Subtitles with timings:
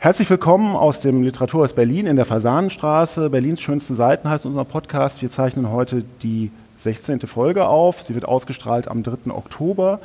[0.00, 3.30] Herzlich willkommen aus dem Literaturhaus Berlin in der Fasanenstraße.
[3.30, 5.20] Berlins schönsten Seiten heißt unser Podcast.
[5.22, 7.22] Wir zeichnen heute die 16.
[7.22, 8.02] Folge auf.
[8.02, 9.32] Sie wird ausgestrahlt am 3.
[9.32, 9.98] Oktober,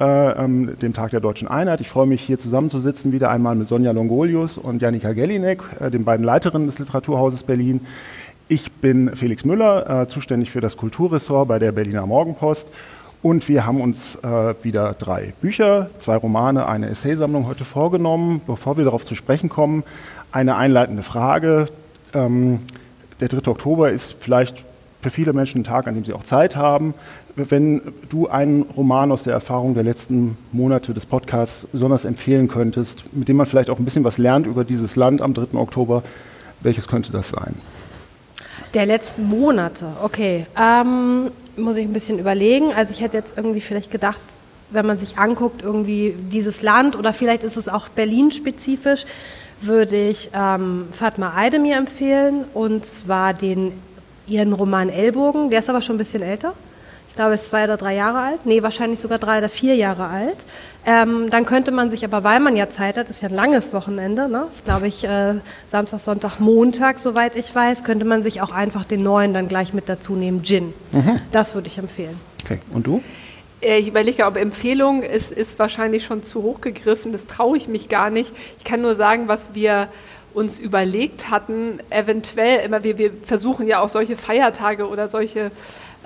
[0.00, 0.04] äh,
[0.42, 1.82] ähm, dem Tag der deutschen Einheit.
[1.82, 6.06] Ich freue mich, hier zusammenzusitzen, wieder einmal mit Sonja Longolius und Janika Gellinek, äh, den
[6.06, 7.82] beiden Leiterinnen des Literaturhauses Berlin.
[8.48, 12.66] Ich bin Felix Müller, äh, zuständig für das Kulturressort bei der Berliner Morgenpost
[13.24, 18.42] und wir haben uns äh, wieder drei Bücher, zwei Romane, eine Essaysammlung heute vorgenommen.
[18.46, 19.82] Bevor wir darauf zu sprechen kommen,
[20.30, 21.68] eine einleitende Frage.
[22.12, 22.58] Ähm,
[23.20, 23.50] der 3.
[23.50, 24.62] Oktober ist vielleicht
[25.00, 26.92] für viele Menschen ein Tag, an dem sie auch Zeit haben.
[27.34, 33.04] Wenn du einen Roman aus der Erfahrung der letzten Monate des Podcasts besonders empfehlen könntest,
[33.14, 35.56] mit dem man vielleicht auch ein bisschen was lernt über dieses Land am 3.
[35.56, 36.02] Oktober,
[36.60, 37.54] welches könnte das sein?
[38.74, 40.44] Der letzten Monate, okay.
[40.60, 42.72] Ähm, muss ich ein bisschen überlegen.
[42.72, 44.20] Also ich hätte jetzt irgendwie vielleicht gedacht,
[44.70, 49.04] wenn man sich anguckt, irgendwie dieses Land oder vielleicht ist es auch Berlin-spezifisch,
[49.60, 53.72] würde ich ähm, Fatma Aydemir empfehlen und zwar den,
[54.26, 55.50] ihren Roman Ellbogen.
[55.50, 56.54] Der ist aber schon ein bisschen älter
[57.14, 58.44] ich glaube, ist zwei oder drei Jahre alt.
[58.44, 60.38] Nee, wahrscheinlich sogar drei oder vier Jahre alt.
[60.84, 63.72] Ähm, dann könnte man sich aber, weil man ja Zeit hat, ist ja ein langes
[63.72, 64.46] Wochenende, ne?
[64.48, 65.34] ist glaube ich äh,
[65.68, 69.72] Samstag, Sonntag, Montag, soweit ich weiß, könnte man sich auch einfach den neuen dann gleich
[69.72, 70.74] mit dazu nehmen, Gin.
[70.90, 71.20] Mhm.
[71.30, 72.18] Das würde ich empfehlen.
[72.42, 73.00] Okay, und du?
[73.60, 77.12] Äh, ich überlege, ob Empfehlung ist, ist wahrscheinlich schon zu hoch gegriffen.
[77.12, 78.32] Das traue ich mich gar nicht.
[78.58, 79.86] Ich kann nur sagen, was wir
[80.34, 85.52] uns überlegt hatten, eventuell immer, wir, wir versuchen ja auch solche Feiertage oder solche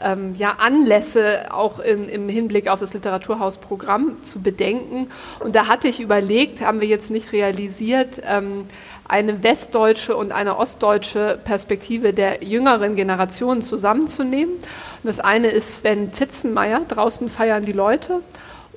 [0.03, 5.09] ähm, ja, Anlässe auch in, im Hinblick auf das Literaturhausprogramm zu bedenken.
[5.41, 8.67] Und da hatte ich überlegt, haben wir jetzt nicht realisiert, ähm,
[9.07, 14.55] eine westdeutsche und eine ostdeutsche Perspektive der jüngeren Generationen zusammenzunehmen.
[14.55, 18.21] Und das eine ist Sven Pfitzenmeier, draußen feiern die Leute,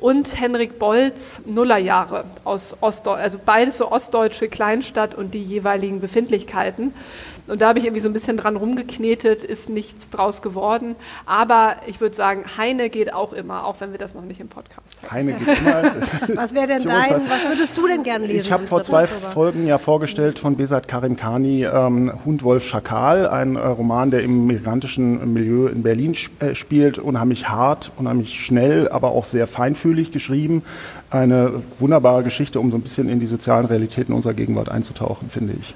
[0.01, 6.93] und Henrik Bolz, Nullerjahre aus Ostdeutschland, also beides so ostdeutsche Kleinstadt und die jeweiligen Befindlichkeiten.
[7.47, 10.95] Und da habe ich irgendwie so ein bisschen dran rumgeknetet, ist nichts draus geworden.
[11.25, 14.47] Aber ich würde sagen, Heine geht auch immer, auch wenn wir das noch nicht im
[14.47, 15.11] Podcast haben.
[15.11, 15.83] Heine geht immer.
[16.41, 18.41] was wäre denn dein, was würdest du denn gerne lesen?
[18.41, 23.27] Ich habe vor zwei Folgen ja vorgestellt von Besat Karim Kani ähm, Hund, Wolf, Schakal,
[23.27, 28.89] ein äh, Roman, der im migrantischen Milieu in Berlin äh, spielt, unheimlich hart, unheimlich schnell,
[28.89, 30.63] aber auch sehr feinfühlig geschrieben.
[31.09, 35.53] Eine wunderbare Geschichte, um so ein bisschen in die sozialen Realitäten unserer Gegenwart einzutauchen, finde
[35.59, 35.73] ich.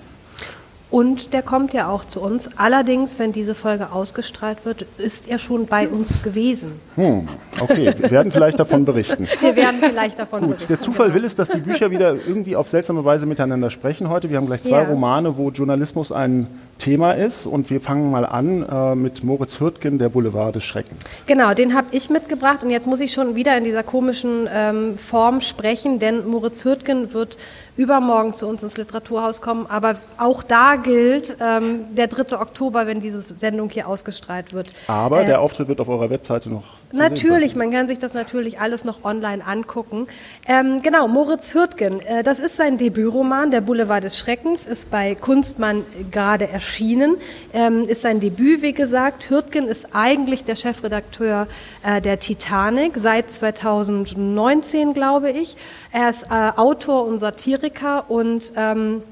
[0.96, 2.52] Und der kommt ja auch zu uns.
[2.56, 6.80] Allerdings, wenn diese Folge ausgestrahlt wird, ist er schon bei uns gewesen.
[6.96, 7.28] Hm,
[7.60, 9.28] okay, wir werden vielleicht davon berichten.
[9.42, 10.68] Wir werden vielleicht davon Gut, berichten.
[10.70, 11.20] Der Zufall genau.
[11.20, 14.30] will es, dass die Bücher wieder irgendwie auf seltsame Weise miteinander sprechen heute.
[14.30, 14.84] Wir haben gleich zwei ja.
[14.84, 16.48] Romane, wo Journalismus ein
[16.78, 17.46] Thema ist.
[17.46, 21.04] Und wir fangen mal an äh, mit Moritz Hürtgen, der Boulevard des Schreckens.
[21.26, 22.64] Genau, den habe ich mitgebracht.
[22.64, 27.14] Und jetzt muss ich schon wieder in dieser komischen ähm, Form sprechen, denn Moritz Hürtgen
[27.14, 27.38] wird
[27.78, 29.66] übermorgen zu uns ins Literaturhaus kommen.
[29.70, 32.40] Aber auch da gilt ähm, der 3.
[32.40, 34.70] Oktober, wenn diese Sendung hier ausgestrahlt wird.
[34.88, 36.64] Aber äh, der Auftritt wird auf eurer Webseite noch
[36.96, 40.08] Natürlich, man kann sich das natürlich alles noch online angucken.
[40.48, 45.16] Ähm, genau, Moritz Hürtgen, äh, das ist sein Debütroman, Der Boulevard des Schreckens, ist bei
[45.16, 47.18] Kunstmann gerade erschienen,
[47.54, 49.30] ähm, ist sein Debüt, wie gesagt.
[49.30, 51.48] Hürtgen ist eigentlich der Chefredakteur
[51.84, 55.56] äh, der Titanic seit 2019, glaube ich.
[55.92, 59.04] Er ist äh, Autor und Satiriker und ähm,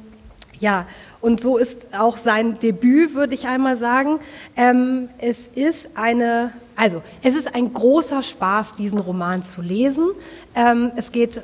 [0.59, 0.85] ja,
[1.23, 4.19] und so ist auch sein Debüt, würde ich einmal sagen.
[4.57, 10.09] Ähm, es ist eine, also es ist ein großer Spaß, diesen Roman zu lesen.
[10.53, 11.41] Ähm, es geht äh,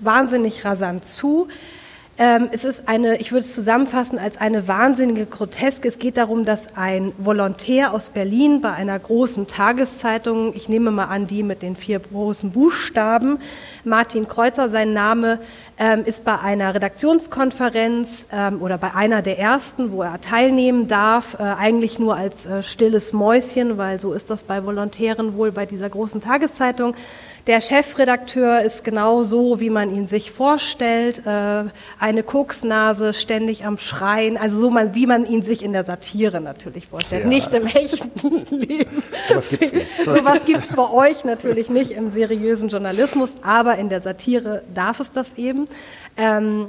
[0.00, 1.48] wahnsinnig rasant zu.
[2.16, 5.88] Ähm, es ist eine, ich würde es zusammenfassen als eine wahnsinnige Groteske.
[5.88, 11.06] Es geht darum, dass ein Volontär aus Berlin bei einer großen Tageszeitung, ich nehme mal
[11.06, 13.38] an, die mit den vier großen Buchstaben,
[13.82, 15.40] Martin Kreuzer, sein Name,
[15.76, 21.34] ähm, ist bei einer Redaktionskonferenz ähm, oder bei einer der ersten, wo er teilnehmen darf,
[21.34, 25.66] äh, eigentlich nur als äh, stilles Mäuschen, weil so ist das bei Volontären wohl bei
[25.66, 26.94] dieser großen Tageszeitung.
[27.46, 31.26] Der Chefredakteur ist genau so, wie man ihn sich vorstellt.
[31.26, 31.64] Äh,
[31.98, 34.38] eine Koksnase, ständig am Schreien.
[34.38, 37.24] Also so, wie man ihn sich in der Satire natürlich vorstellt.
[37.24, 37.28] Ja.
[37.28, 39.02] Nicht im echten Leben.
[39.28, 44.00] Sowas gibt es so gibt's bei euch natürlich nicht im seriösen Journalismus, aber in der
[44.00, 45.68] Satire darf es das eben.
[46.16, 46.68] Ähm,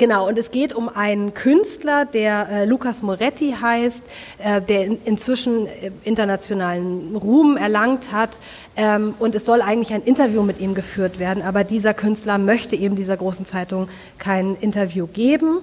[0.00, 4.02] Genau, und es geht um einen Künstler, der äh, Lukas Moretti heißt,
[4.38, 8.40] äh, der in, inzwischen äh, internationalen Ruhm erlangt hat.
[8.76, 12.76] Ähm, und es soll eigentlich ein Interview mit ihm geführt werden, aber dieser Künstler möchte
[12.76, 15.58] eben dieser großen Zeitung kein Interview geben.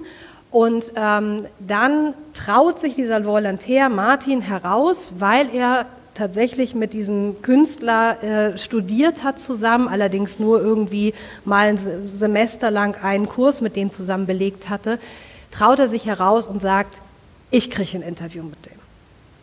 [0.52, 5.86] Und ähm, dann traut sich dieser Volontär Martin heraus, weil er
[6.18, 11.78] tatsächlich mit diesem Künstler äh, studiert hat zusammen, allerdings nur irgendwie mal ein
[12.16, 14.98] Semester lang einen Kurs mit dem zusammen belegt hatte,
[15.50, 17.00] traut er sich heraus und sagt,
[17.50, 18.78] ich kriege ein Interview mit dem.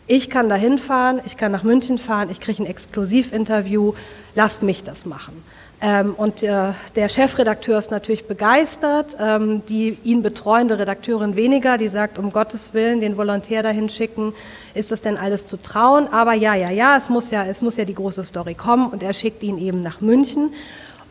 [0.07, 3.93] Ich kann da hinfahren, ich kann nach München fahren, ich kriege ein Exklusivinterview,
[4.35, 5.43] lasst mich das machen.
[5.81, 11.89] Ähm, und äh, der Chefredakteur ist natürlich begeistert, ähm, die ihn betreuende Redakteurin weniger, die
[11.89, 14.33] sagt, um Gottes Willen, den Volontär dahin schicken,
[14.73, 16.07] ist das denn alles zu trauen?
[16.07, 19.03] Aber ja, ja, ja, es muss ja, es muss ja die große Story kommen und
[19.03, 20.53] er schickt ihn eben nach München.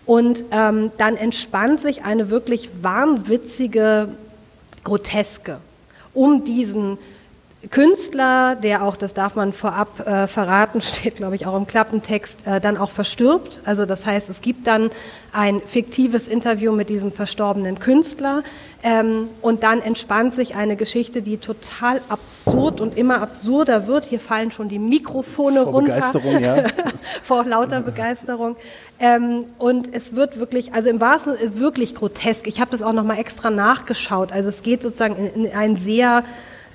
[0.07, 4.09] Und ähm, dann entspannt sich eine wirklich wahnwitzige
[4.83, 5.59] Groteske
[6.15, 6.97] um diesen
[7.71, 12.47] Künstler, der auch, das darf man vorab äh, verraten, steht glaube ich auch im Klappentext,
[12.47, 13.61] äh, dann auch verstirbt.
[13.65, 14.91] Also das heißt, es gibt dann
[15.33, 18.45] ein fiktives Interview mit diesem verstorbenen Künstler
[18.83, 24.05] ähm, und dann entspannt sich eine Geschichte, die total absurd und immer absurder wird.
[24.05, 25.95] Hier fallen schon die Mikrofone Vor runter.
[25.95, 26.65] Begeisterung, ja.
[27.23, 28.57] Vor lauter Begeisterung.
[29.01, 32.47] Ähm, und es wird wirklich, also im wahrsten Sinne wirklich grotesk.
[32.47, 34.31] Ich habe das auch nochmal extra nachgeschaut.
[34.31, 36.23] Also es geht sozusagen in, in ein sehr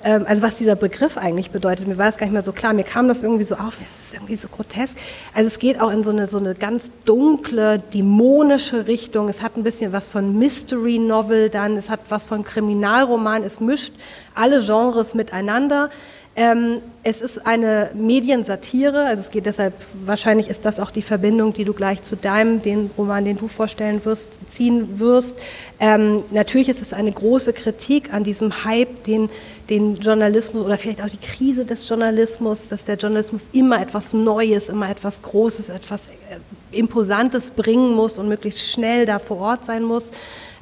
[0.02, 1.86] also was dieser Begriff eigentlich bedeutet.
[1.86, 2.72] Mir war das gar nicht mehr so klar.
[2.72, 4.96] Mir kam das irgendwie so auf, das ist irgendwie so grotesk.
[5.34, 9.28] Also es geht auch in so eine, so eine ganz dunkle, dämonische Richtung.
[9.28, 13.60] Es hat ein bisschen was von Mystery Novel dann, es hat was von Kriminalroman, es
[13.60, 13.92] mischt
[14.34, 15.90] alle Genres miteinander.
[16.40, 19.74] Ähm, es ist eine Mediensatire, also es geht deshalb,
[20.06, 23.46] wahrscheinlich ist das auch die Verbindung, die du gleich zu deinem, den Roman, den du
[23.46, 25.36] vorstellen wirst, ziehen wirst.
[25.80, 29.28] Ähm, natürlich ist es eine große Kritik an diesem Hype, den,
[29.68, 34.70] den Journalismus oder vielleicht auch die Krise des Journalismus, dass der Journalismus immer etwas Neues,
[34.70, 36.38] immer etwas Großes, etwas äh,
[36.74, 40.10] Imposantes bringen muss und möglichst schnell da vor Ort sein muss.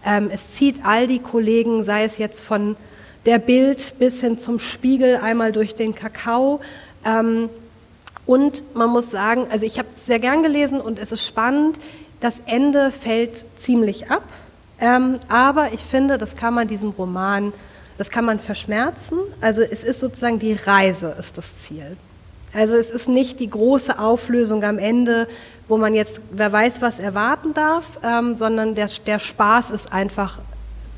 [0.05, 2.75] Ähm, es zieht all die Kollegen, sei es jetzt von
[3.27, 6.61] der Bild bis hin zum Spiegel, einmal durch den Kakao.
[7.05, 7.49] Ähm,
[8.27, 11.79] und man muss sagen, also ich habe sehr gern gelesen und es ist spannend,
[12.21, 14.25] das Ende fällt ziemlich ab.
[14.81, 17.53] Ähm, aber ich finde, das kann man diesem Roman,
[17.97, 19.19] das kann man verschmerzen.
[19.41, 21.97] Also es ist sozusagen die Reise ist das Ziel.
[22.55, 25.29] Also es ist nicht die große Auflösung am Ende,
[25.67, 30.39] wo man jetzt, wer weiß, was erwarten darf, ähm, sondern der, der Spaß ist einfach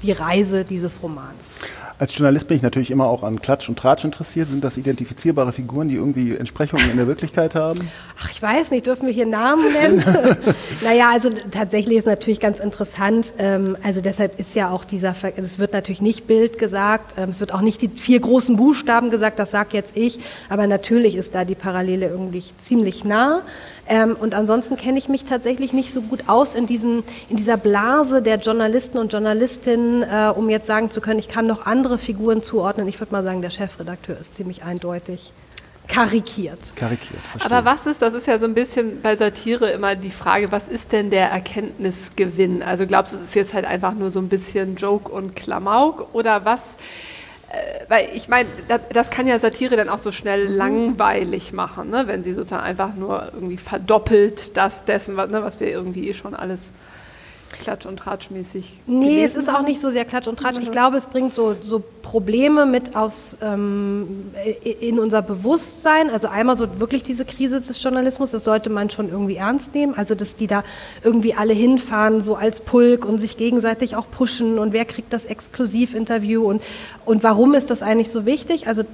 [0.03, 1.59] die Reise dieses Romans.
[2.01, 4.49] Als Journalist bin ich natürlich immer auch an Klatsch und Tratsch interessiert.
[4.49, 7.91] Sind das identifizierbare Figuren, die irgendwie Entsprechungen in der Wirklichkeit haben?
[8.19, 10.03] Ach, ich weiß nicht, dürfen wir hier Namen nennen?
[10.83, 13.35] naja, also tatsächlich ist natürlich ganz interessant.
[13.37, 17.41] Ähm, also deshalb ist ja auch dieser, es wird natürlich nicht Bild gesagt, ähm, es
[17.41, 21.35] wird auch nicht die vier großen Buchstaben gesagt, das sage jetzt ich, aber natürlich ist
[21.35, 23.43] da die Parallele irgendwie ziemlich nah.
[23.91, 27.57] Ähm, und ansonsten kenne ich mich tatsächlich nicht so gut aus in, diesem, in dieser
[27.57, 31.99] Blase der Journalisten und Journalistinnen, äh, um jetzt sagen zu können, ich kann noch andere
[31.99, 32.87] Figuren zuordnen.
[32.87, 35.33] Ich würde mal sagen, der Chefredakteur ist ziemlich eindeutig
[35.89, 36.77] karikiert.
[36.77, 37.51] Karikiert, verstehe.
[37.51, 40.69] Aber was ist, das ist ja so ein bisschen bei Satire immer die Frage, was
[40.69, 42.63] ist denn der Erkenntnisgewinn?
[42.63, 46.07] Also glaubst du, es ist jetzt halt einfach nur so ein bisschen Joke und Klamauk
[46.13, 46.77] oder was
[47.89, 50.57] weil ich meine, das, das, kann ja Satire dann auch so schnell mhm.
[50.57, 52.07] langweilig machen, ne?
[52.07, 56.15] wenn sie sozusagen einfach nur irgendwie verdoppelt das dessen, was, ne, was wir irgendwie eh
[56.15, 56.73] schon alles
[57.59, 58.73] Klatsch- und Tratschmäßig.
[58.87, 60.59] Nee, es ist auch nicht so sehr Klatsch und Tratsch.
[60.61, 64.33] Ich glaube, es bringt so, so Probleme mit aufs, ähm,
[64.81, 66.11] in unser Bewusstsein.
[66.11, 69.95] Also einmal so wirklich diese Krise des Journalismus, das sollte man schon irgendwie ernst nehmen.
[69.97, 70.65] Also, dass die da
[71.03, 75.27] irgendwie alle hinfahren, so als Pulk und sich gegenseitig auch pushen und wer kriegt das
[75.27, 76.63] Exklusivinterview und,
[77.05, 78.69] und warum ist das eigentlich so wichtig?
[78.69, 78.85] Also,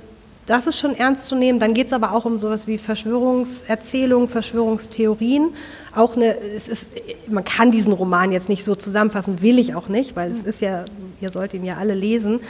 [0.47, 1.59] das ist schon ernst zu nehmen.
[1.59, 5.51] Dann geht es aber auch um sowas wie Verschwörungserzählungen, Verschwörungstheorien.
[5.95, 6.95] Auch eine, es ist,
[7.29, 10.61] man kann diesen Roman jetzt nicht so zusammenfassen, will ich auch nicht, weil es ist
[10.61, 10.85] ja,
[11.21, 12.41] ihr sollt ihn ja alle lesen.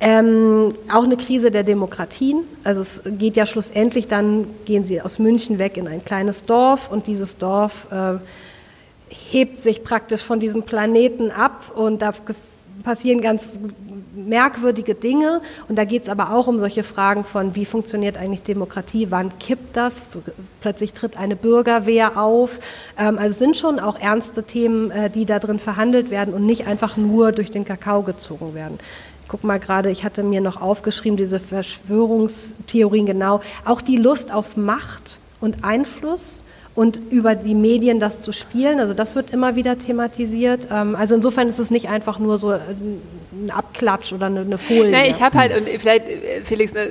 [0.00, 2.40] Ähm, auch eine Krise der Demokratien.
[2.64, 6.90] Also es geht ja schlussendlich, dann gehen sie aus München weg in ein kleines Dorf
[6.90, 8.14] und dieses Dorf äh,
[9.08, 12.12] hebt sich praktisch von diesem Planeten ab und da
[12.82, 13.60] passieren ganz
[14.14, 15.40] merkwürdige Dinge.
[15.68, 19.38] Und da geht es aber auch um solche Fragen von, wie funktioniert eigentlich Demokratie, wann
[19.38, 20.08] kippt das,
[20.60, 22.60] plötzlich tritt eine Bürgerwehr auf.
[22.98, 26.46] Ähm, also es sind schon auch ernste Themen, äh, die da drin verhandelt werden und
[26.46, 28.78] nicht einfach nur durch den Kakao gezogen werden.
[29.28, 33.40] guck mal gerade, ich hatte mir noch aufgeschrieben, diese Verschwörungstheorien genau.
[33.64, 36.42] Auch die Lust auf Macht und Einfluss
[36.74, 38.80] und über die Medien das zu spielen.
[38.80, 40.68] Also das wird immer wieder thematisiert.
[40.72, 44.90] Ähm, also insofern ist es nicht einfach nur so ein Abklatsch oder eine, Folie.
[44.90, 46.88] Nein, ich habe halt, und vielleicht, äh, Felix, ne,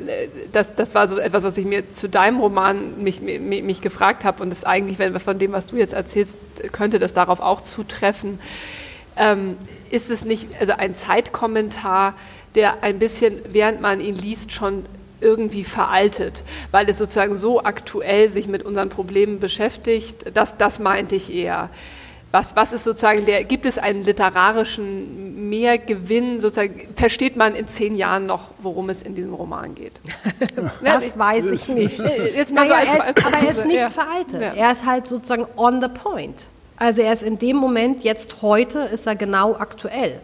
[0.52, 4.24] das, das war so etwas, was ich mir zu deinem Roman mich, mich, mich gefragt
[4.24, 6.38] habe und das eigentlich, wenn von dem, was du jetzt erzählst,
[6.72, 8.40] könnte das darauf auch zutreffen.
[9.18, 9.58] Ähm,
[9.90, 12.14] ist es nicht, also ein Zeitkommentar,
[12.54, 14.86] der ein bisschen, während man ihn liest, schon
[15.22, 20.26] irgendwie veraltet, weil es sozusagen so aktuell sich mit unseren Problemen beschäftigt.
[20.34, 21.70] Das, das meinte ich eher.
[22.32, 27.98] Was, was ist sozusagen der, gibt es einen literarischen Mehrgewinn, sozusagen, versteht man in zehn
[27.98, 29.92] Jahren noch, worum es in diesem Roman geht?
[30.84, 32.00] das weiß ich nicht.
[32.00, 33.90] Jetzt mal naja, so als, er ist, aber er ist nicht ja.
[33.90, 34.42] veraltet.
[34.42, 34.54] Ja.
[34.54, 36.48] Er ist halt sozusagen on the point.
[36.78, 40.22] Also er ist in dem Moment, jetzt heute, ist er genau aktuell.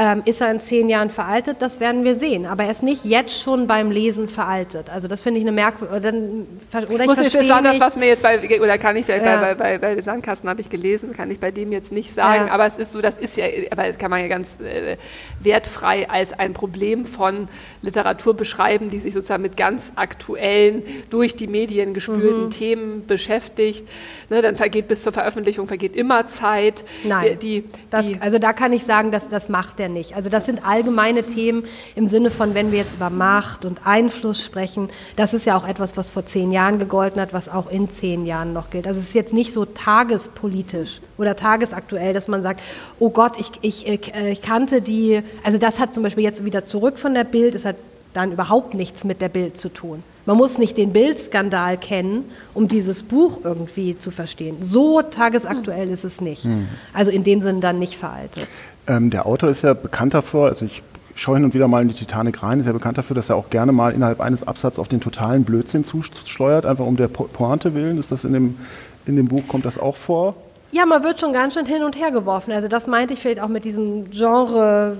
[0.00, 1.56] Ähm, ist er in zehn Jahren veraltet?
[1.58, 2.46] Das werden wir sehen.
[2.46, 4.90] Aber er ist nicht jetzt schon beim Lesen veraltet.
[4.90, 5.96] Also das finde ich eine merkwürdige.
[5.96, 9.06] Oder, oder ich Muss ich das war das, was mir jetzt bei, oder kann ich
[9.06, 9.40] vielleicht ja.
[9.40, 12.46] bei, bei, bei, bei Sandkasten habe ich gelesen, kann ich bei dem jetzt nicht sagen.
[12.46, 12.52] Ja.
[12.52, 14.96] Aber es ist so, das ist ja, aber das kann man ja ganz äh,
[15.40, 17.48] wertfrei als ein Problem von
[17.82, 22.50] Literatur beschreiben, die sich sozusagen mit ganz aktuellen, durch die Medien gespürten mhm.
[22.50, 23.88] Themen beschäftigt.
[24.30, 26.84] Ne, dann vergeht bis zur Veröffentlichung vergeht immer Zeit.
[27.02, 30.14] Nein, die, die, das, also da kann ich sagen, dass das macht der ja nicht.
[30.14, 31.64] Also das sind allgemeine Themen
[31.94, 35.66] im Sinne von, wenn wir jetzt über Macht und Einfluss sprechen, das ist ja auch
[35.66, 38.86] etwas, was vor zehn Jahren gegolten hat, was auch in zehn Jahren noch gilt.
[38.86, 42.60] Also es ist jetzt nicht so tagespolitisch oder tagesaktuell, dass man sagt,
[42.98, 46.64] oh Gott, ich, ich, äh, ich kannte die, also das hat zum Beispiel jetzt wieder
[46.64, 47.76] zurück von der Bild, es hat
[48.12, 50.02] dann überhaupt nichts mit der Bild zu tun.
[50.28, 54.58] Man muss nicht den Bildskandal kennen, um dieses Buch irgendwie zu verstehen.
[54.60, 56.44] So tagesaktuell ist es nicht.
[56.44, 56.68] Hm.
[56.92, 58.46] Also in dem Sinne dann nicht veraltet.
[58.86, 60.82] Ähm, der Autor ist ja bekannt dafür, also ich
[61.14, 63.36] schaue hin und wieder mal in die Titanic rein, ist ja bekannt dafür, dass er
[63.36, 67.72] auch gerne mal innerhalb eines Absatzes auf den totalen Blödsinn zusteuert, einfach um der Pointe
[67.72, 67.98] willen.
[67.98, 68.58] Ist das in dem,
[69.06, 70.34] in dem Buch, kommt das auch vor?
[70.72, 72.52] Ja, man wird schon ganz schön hin und her geworfen.
[72.52, 74.98] Also das meinte ich vielleicht auch mit diesem Genre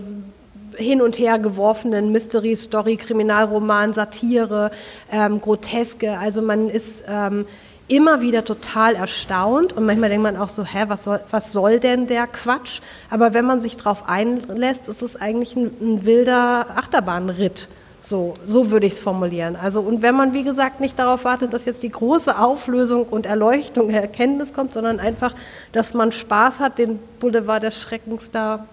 [0.78, 4.70] hin und her geworfenen Mystery, Story, Kriminalroman, Satire,
[5.12, 6.18] ähm, Groteske.
[6.18, 7.46] Also man ist ähm,
[7.88, 11.80] immer wieder total erstaunt und manchmal denkt man auch so, hä, was soll, was soll
[11.80, 12.80] denn der Quatsch?
[13.10, 17.68] Aber wenn man sich darauf einlässt, ist es eigentlich ein, ein wilder Achterbahnritt.
[18.02, 19.56] So, so würde ich es formulieren.
[19.60, 23.26] Also, und wenn man, wie gesagt, nicht darauf wartet, dass jetzt die große Auflösung und
[23.26, 25.34] Erleuchtung, Erkenntnis kommt, sondern einfach,
[25.72, 28.66] dass man Spaß hat, den Boulevard des Schreckens da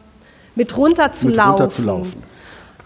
[0.55, 1.61] mit runter zu mit laufen.
[1.61, 2.23] Runter zu laufen.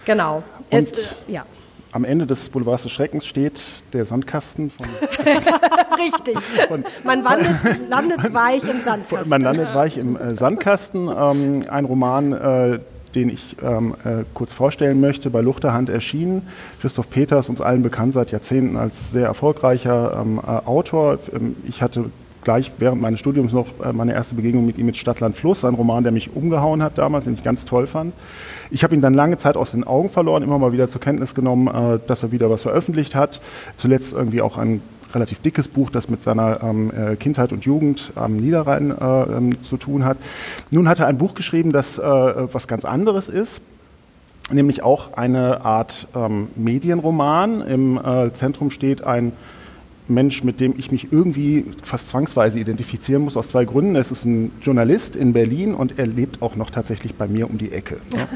[0.06, 0.44] Genau.
[0.72, 0.94] Und es,
[1.28, 1.46] ja
[1.92, 3.62] am Ende des Boulevards des Schreckens steht
[3.94, 4.88] der Sandkasten von.
[5.98, 6.38] Richtig.
[6.68, 7.56] Von, man wandelt,
[7.90, 9.30] landet weich im Sandkasten.
[9.30, 11.08] Man landet weich im äh, Sandkasten.
[11.08, 12.80] Ähm, ein Roman, äh,
[13.16, 16.48] den ich ähm, äh, kurz vorstellen möchte, bei Luchterhand erschienen.
[16.80, 21.18] Christoph Peters, uns allen bekannt seit Jahrzehnten als sehr erfolgreicher ähm, äh, Autor.
[21.34, 22.06] Ähm, ich hatte
[22.50, 25.76] gleich während meines Studiums noch äh, meine erste Begegnung mit ihm mit Stadtland Fluss, ein
[25.76, 28.12] Roman, der mich umgehauen hat damals, den ich ganz toll fand.
[28.72, 31.36] Ich habe ihn dann lange Zeit aus den Augen verloren, immer mal wieder zur Kenntnis
[31.36, 33.40] genommen, äh, dass er wieder was veröffentlicht hat.
[33.78, 34.82] Zuletzt irgendwie auch ein
[35.14, 39.64] relativ dickes Buch, das mit seiner ähm, äh, Kindheit und Jugend am Niederrhein äh, ähm,
[39.64, 40.18] zu tun hat.
[40.72, 43.62] Nun hat er ein Buch geschrieben, das äh, was ganz anderes ist
[44.52, 47.62] nämlich auch eine Art ähm, Medienroman.
[47.62, 49.34] Im äh, Zentrum steht ein
[50.10, 53.96] Mensch, mit dem ich mich irgendwie fast zwangsweise identifizieren muss, aus zwei Gründen.
[53.96, 57.58] Es ist ein Journalist in Berlin und er lebt auch noch tatsächlich bei mir um
[57.58, 58.28] die Ecke, ne,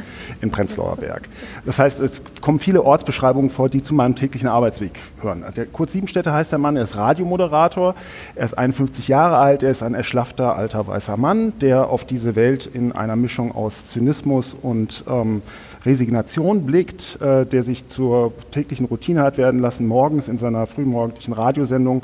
[0.42, 1.30] in Prenzlauer Berg.
[1.66, 5.44] Das heißt, es kommen viele Ortsbeschreibungen vor, die zu meinem täglichen Arbeitsweg hören.
[5.56, 7.96] Der Kurt Siebenstädter heißt der Mann, er ist Radiomoderator,
[8.36, 12.36] er ist 51 Jahre alt, er ist ein erschlaffter alter weißer Mann, der auf diese
[12.36, 15.42] Welt in einer Mischung aus Zynismus und ähm,
[15.86, 21.34] Resignation blickt, äh, der sich zur täglichen Routine hat werden lassen, morgens in seiner frühmorgendlichen
[21.34, 22.04] Radiosendung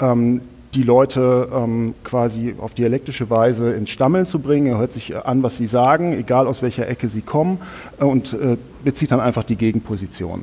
[0.00, 0.40] ähm,
[0.74, 4.66] die Leute ähm, quasi auf dialektische Weise ins Stammeln zu bringen.
[4.66, 7.58] Er hört sich an, was sie sagen, egal aus welcher Ecke sie kommen,
[7.98, 10.42] äh, und äh, bezieht dann einfach die Gegenposition.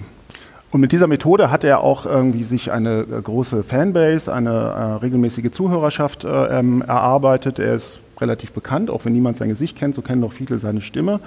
[0.73, 4.83] Und mit dieser Methode hat er auch irgendwie sich eine äh, große Fanbase, eine äh,
[5.03, 7.59] regelmäßige Zuhörerschaft äh, ähm, erarbeitet.
[7.59, 10.81] Er ist relativ bekannt, auch wenn niemand sein Gesicht kennt, so kennen doch viele seine
[10.81, 11.19] Stimme.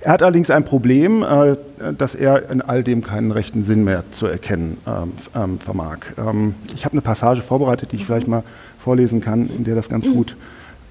[0.00, 1.54] Er hat allerdings ein Problem, äh,
[1.96, 5.98] dass er in all dem keinen rechten Sinn mehr zu erkennen ähm, ähm, vermag.
[6.18, 8.42] Ähm, ich habe eine Passage vorbereitet, die ich vielleicht mal
[8.80, 10.36] vorlesen kann, in der das ganz gut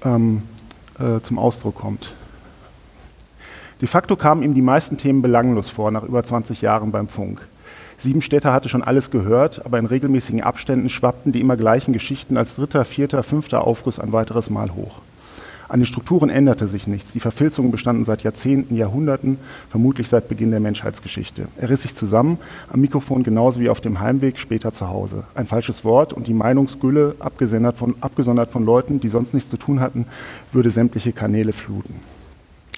[0.02, 0.44] ähm,
[0.98, 2.14] äh, zum Ausdruck kommt.
[3.82, 7.46] De facto kamen ihm die meisten Themen belanglos vor, nach über 20 Jahren beim Funk.
[7.98, 12.54] Siebenstädter hatte schon alles gehört, aber in regelmäßigen Abständen schwappten die immer gleichen Geschichten als
[12.54, 15.02] dritter, vierter, fünfter Aufguss ein weiteres Mal hoch.
[15.68, 17.12] An den Strukturen änderte sich nichts.
[17.12, 19.36] Die Verfilzungen bestanden seit Jahrzehnten, Jahrhunderten,
[19.68, 21.48] vermutlich seit Beginn der Menschheitsgeschichte.
[21.58, 22.38] Er riss sich zusammen,
[22.72, 25.24] am Mikrofon genauso wie auf dem Heimweg, später zu Hause.
[25.34, 27.16] Ein falsches Wort und die Meinungsgülle,
[27.74, 30.06] von, abgesondert von Leuten, die sonst nichts zu tun hatten,
[30.52, 31.96] würde sämtliche Kanäle fluten.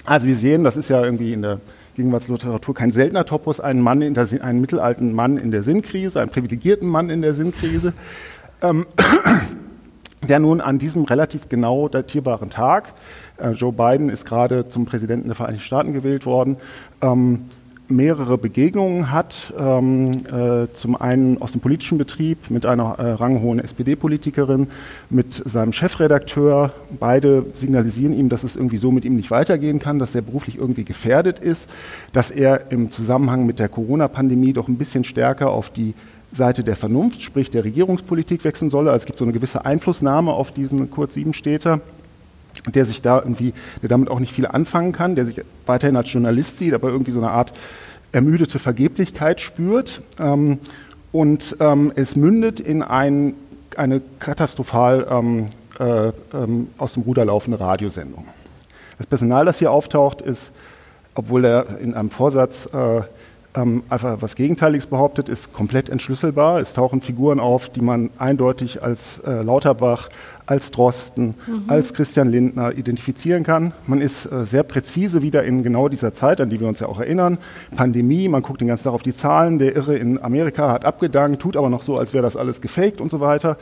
[0.03, 1.61] Also wir sehen, das ist ja irgendwie in der
[1.95, 6.31] Gegenwartsliteratur kein seltener Topos, einen Mann in der, einen mittelalten Mann in der Sinnkrise, einen
[6.31, 7.93] privilegierten Mann in der Sinnkrise.
[8.61, 8.85] Ähm,
[10.27, 12.93] der nun an diesem relativ genau datierbaren Tag,
[13.37, 16.57] äh, Joe Biden ist gerade zum Präsidenten der Vereinigten Staaten gewählt worden,
[17.01, 17.45] ähm,
[17.91, 19.53] mehrere Begegnungen hat.
[19.57, 24.67] Ähm, äh, zum einen aus dem politischen Betrieb mit einer äh, ranghohen SPD-Politikerin,
[25.09, 26.73] mit seinem Chefredakteur.
[26.99, 30.57] Beide signalisieren ihm, dass es irgendwie so mit ihm nicht weitergehen kann, dass er beruflich
[30.57, 31.69] irgendwie gefährdet ist,
[32.13, 35.93] dass er im Zusammenhang mit der Corona-Pandemie doch ein bisschen stärker auf die
[36.31, 38.91] Seite der Vernunft, sprich der Regierungspolitik wechseln solle.
[38.91, 41.81] Also es gibt so eine gewisse Einflussnahme auf diesen Kurt Siebenstädter
[42.73, 46.11] der sich da irgendwie, der damit auch nicht viel anfangen kann, der sich weiterhin als
[46.11, 47.53] Journalist sieht, aber irgendwie so eine Art
[48.11, 50.01] ermüdete Vergeblichkeit spürt.
[50.19, 50.59] Ähm,
[51.11, 53.33] und ähm, es mündet in ein,
[53.75, 55.47] eine katastrophal ähm,
[55.79, 58.25] äh, ähm, aus dem Ruder laufende Radiosendung.
[58.97, 60.51] Das Personal, das hier auftaucht, ist,
[61.15, 63.01] obwohl er in einem Vorsatz äh,
[63.55, 66.59] ähm, einfach was Gegenteiliges behauptet, ist komplett entschlüsselbar.
[66.59, 70.09] Es tauchen Figuren auf, die man eindeutig als äh, Lauterbach,
[70.45, 71.63] als Drosten, mhm.
[71.67, 73.73] als Christian Lindner identifizieren kann.
[73.87, 76.87] Man ist äh, sehr präzise wieder in genau dieser Zeit, an die wir uns ja
[76.87, 77.37] auch erinnern.
[77.75, 79.59] Pandemie, man guckt den ganzen Tag auf die Zahlen.
[79.59, 83.01] Der Irre in Amerika hat abgedankt, tut aber noch so, als wäre das alles gefaked
[83.01, 83.57] und so weiter.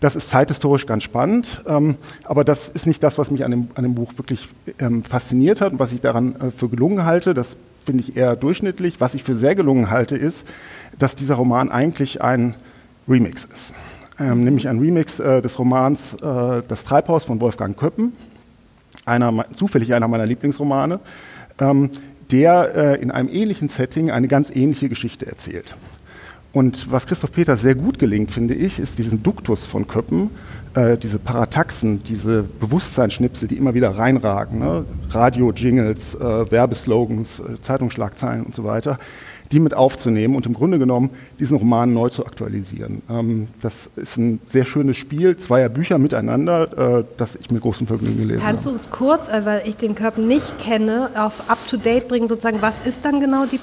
[0.00, 3.68] Das ist zeithistorisch ganz spannend, ähm, aber das ist nicht das, was mich an dem,
[3.74, 4.48] an dem Buch wirklich
[4.78, 7.34] ähm, fasziniert hat und was ich daran äh, für gelungen halte.
[7.34, 9.00] Das finde ich eher durchschnittlich.
[9.00, 10.46] Was ich für sehr gelungen halte, ist,
[10.98, 12.54] dass dieser Roman eigentlich ein
[13.08, 13.72] Remix ist.
[14.18, 18.12] Ähm, nämlich ein Remix äh, des Romans äh, Das Treibhaus von Wolfgang Köppen,
[19.06, 21.00] einer, zufällig einer meiner Lieblingsromane,
[21.58, 21.90] ähm,
[22.30, 25.74] der äh, in einem ähnlichen Setting eine ganz ähnliche Geschichte erzählt.
[26.52, 30.30] Und was Christoph Peter sehr gut gelingt, finde ich, ist diesen Duktus von Köppen,
[30.74, 34.84] äh, diese Parataxen, diese Bewusstseinsschnipsel, die immer wieder reinragen, ne?
[35.10, 38.98] Radio-Jingles, äh, Werbeslogans, äh, Zeitungsschlagzeilen und so weiter,
[39.52, 43.02] die mit aufzunehmen und im Grunde genommen diesen Roman neu zu aktualisieren.
[43.08, 47.86] Ähm, das ist ein sehr schönes Spiel, zweier Bücher miteinander, äh, das ich mit großem
[47.86, 48.52] Vergnügen gelesen habe.
[48.52, 52.62] Kannst du uns kurz, äh, weil ich den Körper nicht kenne, auf up-to-date bringen, sozusagen,
[52.62, 53.60] was ist dann genau die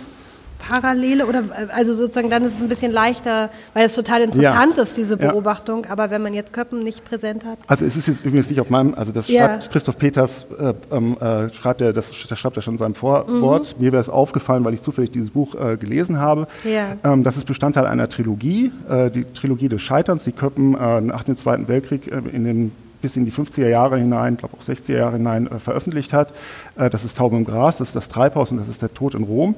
[0.59, 4.83] Parallele oder also sozusagen dann ist es ein bisschen leichter, weil es total interessant ja.
[4.83, 5.89] ist, diese Beobachtung, ja.
[5.89, 7.57] aber wenn man jetzt Köppen nicht präsent hat.
[7.67, 9.47] Also es ist jetzt übrigens nicht auf meinem, also das ja.
[9.47, 12.95] schreibt Christoph Peters, äh, ähm, äh, schreibt er, das, das, schreibt er schon in seinem
[12.95, 13.75] Vorwort.
[13.77, 13.83] Mhm.
[13.83, 16.47] Mir wäre es aufgefallen, weil ich zufällig dieses Buch äh, gelesen habe.
[16.65, 21.23] Ähm, das ist Bestandteil einer Trilogie, äh, die Trilogie des Scheiterns, die Köppen äh, nach
[21.23, 24.97] dem Zweiten Weltkrieg äh, in den bis in die 50er Jahre hinein, glaube auch 60er
[24.97, 26.33] Jahre hinein veröffentlicht hat.
[26.75, 29.23] das ist Taube im Gras, das ist das Treibhaus und das ist der Tod in
[29.23, 29.55] Rom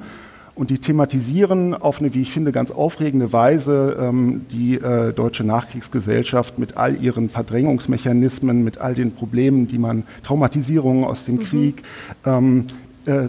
[0.54, 5.44] und die thematisieren auf eine, wie ich finde, ganz aufregende Weise ähm, die äh, deutsche
[5.44, 11.40] Nachkriegsgesellschaft mit all ihren Verdrängungsmechanismen, mit all den Problemen, die man, Traumatisierungen aus dem mhm.
[11.40, 11.82] Krieg,
[12.26, 12.66] ähm,
[13.06, 13.28] äh,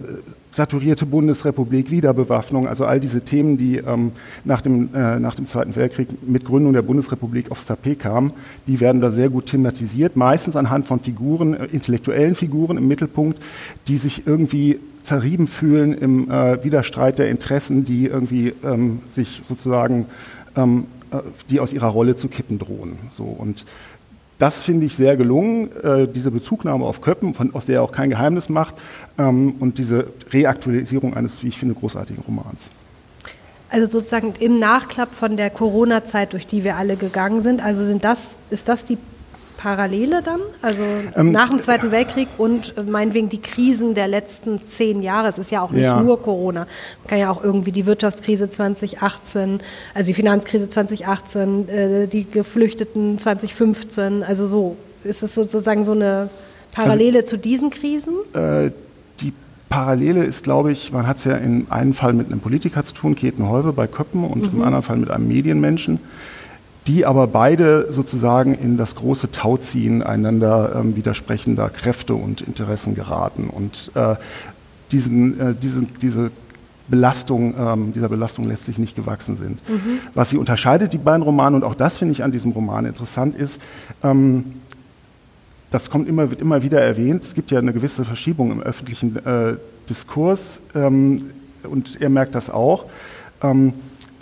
[0.51, 4.11] saturierte Bundesrepublik, Wiederbewaffnung, also all diese Themen, die ähm,
[4.43, 8.33] nach, dem, äh, nach dem Zweiten Weltkrieg mit Gründung der Bundesrepublik aufs Tapet kamen,
[8.67, 13.41] die werden da sehr gut thematisiert, meistens anhand von Figuren, äh, intellektuellen Figuren im Mittelpunkt,
[13.87, 20.07] die sich irgendwie zerrieben fühlen im äh, Widerstreit der Interessen, die irgendwie ähm, sich sozusagen,
[20.55, 21.17] ähm, äh,
[21.49, 22.97] die aus ihrer Rolle zu kippen drohen.
[23.11, 23.65] So, und
[24.39, 27.91] das finde ich sehr gelungen, äh, diese Bezugnahme auf Köppen, von, aus der er auch
[27.91, 28.75] kein Geheimnis macht,
[29.17, 32.69] ähm, und diese Reaktualisierung eines, wie ich finde, großartigen Romans.
[33.69, 37.63] Also sozusagen im Nachklapp von der Corona-Zeit, durch die wir alle gegangen sind.
[37.63, 38.97] Also sind das, ist das die
[39.63, 40.41] Parallele dann?
[40.61, 40.83] Also
[41.15, 45.29] ähm, nach dem Zweiten Weltkrieg und äh, meinetwegen die Krisen der letzten zehn Jahre.
[45.29, 46.01] Es ist ja auch nicht ja.
[46.01, 46.67] nur Corona.
[47.01, 49.61] Man kann ja auch irgendwie die Wirtschaftskrise 2018,
[49.93, 54.23] also die Finanzkrise 2018, äh, die Geflüchteten 2015.
[54.23, 56.29] Also so ist es sozusagen so eine
[56.73, 58.15] Parallele also, zu diesen Krisen?
[58.33, 58.71] Äh,
[59.21, 59.31] die
[59.69, 62.93] Parallele ist, glaube ich, man hat es ja in einem Fall mit einem Politiker zu
[62.93, 64.59] tun, Keten Heuwe bei Köppen, und mhm.
[64.59, 66.01] im anderen Fall mit einem Medienmenschen
[66.87, 73.49] die aber beide sozusagen in das große Tauziehen einander ähm, widersprechender Kräfte und Interessen geraten
[73.49, 74.15] und äh,
[74.91, 76.31] diesen, äh, diesen, diese
[76.87, 79.67] Belastung, ähm, dieser Belastung lässt sich nicht gewachsen sind.
[79.69, 79.99] Mhm.
[80.13, 83.35] Was sie unterscheidet, die beiden Romane, und auch das finde ich an diesem Roman interessant,
[83.37, 83.61] ist,
[84.03, 84.55] ähm,
[85.71, 89.15] das kommt immer, wird immer wieder erwähnt, es gibt ja eine gewisse Verschiebung im öffentlichen
[89.25, 89.55] äh,
[89.89, 91.25] Diskurs ähm,
[91.63, 92.85] und er merkt das auch.
[93.41, 93.73] Ähm,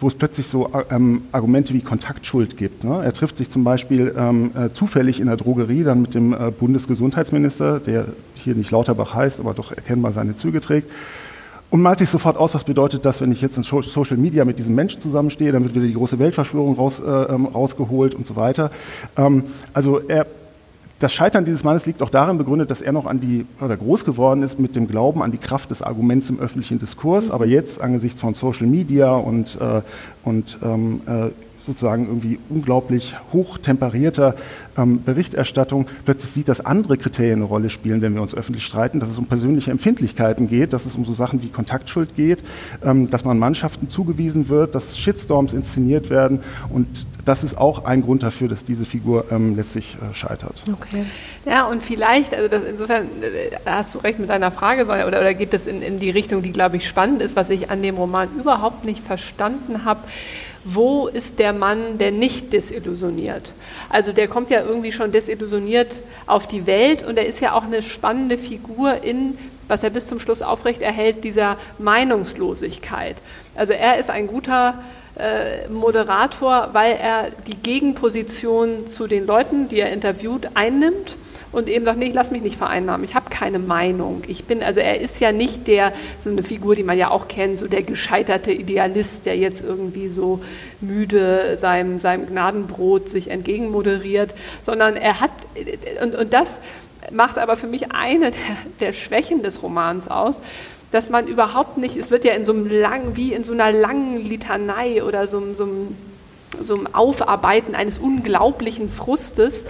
[0.01, 2.83] wo es plötzlich so ähm, Argumente wie Kontaktschuld gibt.
[2.83, 3.01] Ne?
[3.03, 6.51] Er trifft sich zum Beispiel ähm, äh, zufällig in der Drogerie dann mit dem äh,
[6.51, 10.89] Bundesgesundheitsminister, der hier nicht Lauterbach heißt, aber doch erkennbar seine Züge trägt.
[11.69, 14.59] Und malt sich sofort aus, was bedeutet das, wenn ich jetzt in Social Media mit
[14.59, 18.35] diesem Menschen zusammenstehe, dann wird wieder die große Weltverschwörung raus, äh, ähm, rausgeholt und so
[18.35, 18.71] weiter.
[19.15, 20.25] Ähm, also er
[21.01, 24.05] das Scheitern dieses Mannes liegt auch darin begründet, dass er noch an die, oder groß
[24.05, 27.81] geworden ist mit dem Glauben an die Kraft des Arguments im öffentlichen Diskurs, aber jetzt
[27.81, 29.81] angesichts von Social Media und, äh,
[30.23, 31.29] und ähm, äh,
[31.65, 34.35] sozusagen irgendwie unglaublich hochtemperierter
[34.77, 38.99] ähm, Berichterstattung plötzlich sieht, dass andere Kriterien eine Rolle spielen, wenn wir uns öffentlich streiten,
[38.99, 42.43] dass es um persönliche Empfindlichkeiten geht, dass es um so Sachen wie Kontaktschuld geht,
[42.83, 46.87] ähm, dass man Mannschaften zugewiesen wird, dass Shitstorms inszeniert werden und
[47.25, 50.63] das ist auch ein Grund dafür, dass diese Figur ähm, letztlich äh, scheitert.
[50.71, 51.05] Okay.
[51.45, 55.33] Ja, und vielleicht, also das, insofern äh, hast du recht mit deiner Frage, oder, oder
[55.33, 57.97] geht das in, in die Richtung, die, glaube ich, spannend ist, was ich an dem
[57.97, 60.01] Roman überhaupt nicht verstanden habe
[60.63, 63.53] wo ist der Mann, der nicht desillusioniert?
[63.89, 67.63] Also der kommt ja irgendwie schon desillusioniert auf die Welt und er ist ja auch
[67.63, 73.15] eine spannende Figur in, was er bis zum Schluss aufrecht erhält, dieser Meinungslosigkeit.
[73.55, 74.75] Also er ist ein guter
[75.21, 81.15] äh, Moderator, weil er die Gegenposition zu den Leuten, die er interviewt, einnimmt
[81.51, 84.23] und eben sagt, nee, ich lass mich nicht vereinnahmen, ich habe keine Meinung.
[84.27, 87.27] Ich bin, also er ist ja nicht der, so eine Figur, die man ja auch
[87.27, 90.39] kennt, so der gescheiterte Idealist, der jetzt irgendwie so
[90.79, 95.31] müde seinem, seinem Gnadenbrot sich entgegenmoderiert, sondern er hat,
[96.01, 96.61] und, und das
[97.11, 98.39] macht aber für mich eine der,
[98.79, 100.39] der Schwächen des Romans aus,
[100.91, 103.71] dass man überhaupt nicht, es wird ja in so einem lang, wie in so einer
[103.71, 105.67] langen Litanei oder so, so,
[106.61, 109.65] so einem Aufarbeiten eines unglaublichen Frustes,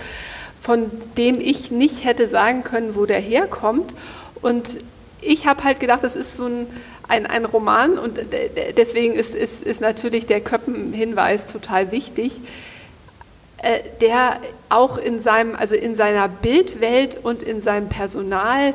[0.62, 3.94] von dem ich nicht hätte sagen können, wo der herkommt.
[4.42, 4.80] Und
[5.22, 6.68] ich habe halt gedacht, das ist so ein,
[7.08, 8.20] ein, ein Roman und
[8.78, 12.40] deswegen ist, ist, ist natürlich der Köppen-Hinweis total wichtig,
[13.58, 18.74] äh, der auch in, seinem, also in seiner Bildwelt und in seinem Personal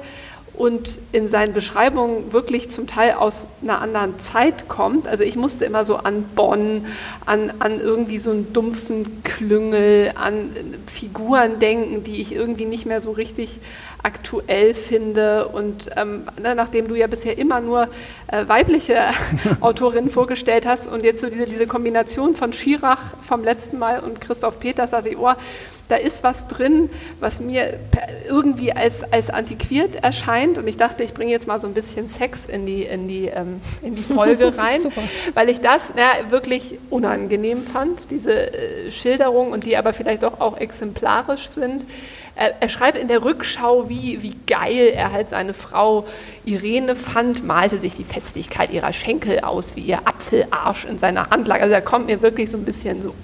[0.56, 5.06] und in seinen Beschreibungen wirklich zum Teil aus einer anderen Zeit kommt.
[5.06, 6.86] Also ich musste immer so an Bonn,
[7.26, 10.50] an, an irgendwie so einen dumpfen Klüngel, an
[10.92, 13.60] Figuren denken, die ich irgendwie nicht mehr so richtig
[14.02, 15.48] aktuell finde.
[15.48, 17.88] Und ähm, ne, nachdem du ja bisher immer nur
[18.28, 18.98] äh, weibliche
[19.60, 24.20] Autorinnen vorgestellt hast und jetzt so diese, diese Kombination von Schirach vom letzten Mal und
[24.20, 25.32] Christoph Peters, dachte ich, oh,
[25.88, 27.78] da ist was drin, was mir
[28.28, 30.58] irgendwie als, als antiquiert erscheint.
[30.58, 33.26] Und ich dachte, ich bringe jetzt mal so ein bisschen Sex in die, in die,
[33.26, 34.80] ähm, in die Folge rein,
[35.34, 40.40] weil ich das na, wirklich unangenehm fand, diese äh, Schilderung und die aber vielleicht doch
[40.40, 41.84] auch exemplarisch sind.
[42.36, 46.06] Er, er, schreibt in der Rückschau, wie, wie geil er halt seine Frau
[46.44, 51.62] Irene fand, malte sich die Festigkeit ihrer Schenkel aus, wie ihr Apfelarsch in seiner Handlage.
[51.62, 53.14] Also da kommt mir wirklich so ein bisschen so,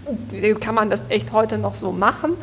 [0.58, 2.38] kann man das echt heute noch so machen?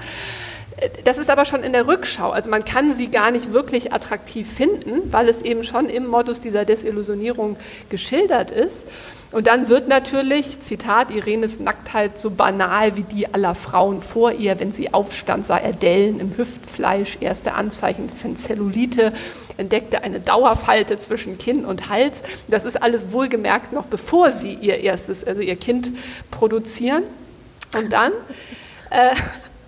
[1.03, 2.29] Das ist aber schon in der Rückschau.
[2.29, 6.39] Also man kann sie gar nicht wirklich attraktiv finden, weil es eben schon im Modus
[6.39, 7.57] dieser Desillusionierung
[7.89, 8.85] geschildert ist.
[9.31, 14.59] Und dann wird natürlich, Zitat, Irenes Nacktheit so banal wie die aller Frauen vor ihr.
[14.59, 19.13] Wenn sie aufstand, sah er Dellen im Hüftfleisch, erste Anzeichen von Zellulite,
[19.57, 22.23] entdeckte eine Dauerfalte zwischen Kinn und Hals.
[22.47, 25.91] Das ist alles wohlgemerkt noch bevor sie ihr erstes, also ihr Kind
[26.31, 27.03] produzieren.
[27.77, 28.11] Und dann
[28.89, 29.13] äh,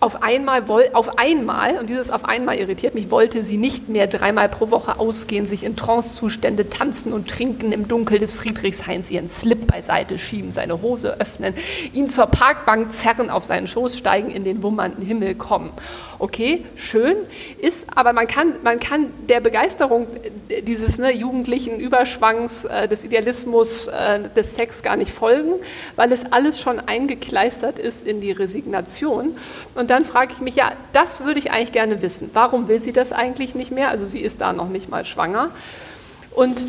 [0.01, 4.49] auf einmal, auf einmal, und dieses auf einmal irritiert mich, wollte sie nicht mehr dreimal
[4.49, 9.67] pro Woche ausgehen, sich in Trancezustände tanzen und trinken, im Dunkel des Friedrichshains ihren Slip
[9.67, 11.53] beiseite schieben, seine Hose öffnen,
[11.93, 15.69] ihn zur Parkbank zerren, auf seinen Schoß steigen, in den wummernden Himmel kommen.
[16.17, 17.15] Okay, schön,
[17.59, 20.07] ist, aber man kann, man kann der Begeisterung
[20.63, 25.53] dieses ne, jugendlichen Überschwangs, äh, des Idealismus, äh, des Sex gar nicht folgen,
[25.95, 29.35] weil es alles schon eingekleistert ist in die Resignation.
[29.75, 32.29] Und dann frage ich mich, ja, das würde ich eigentlich gerne wissen.
[32.33, 33.89] Warum will sie das eigentlich nicht mehr?
[33.89, 35.49] Also sie ist da noch nicht mal schwanger.
[36.31, 36.65] Und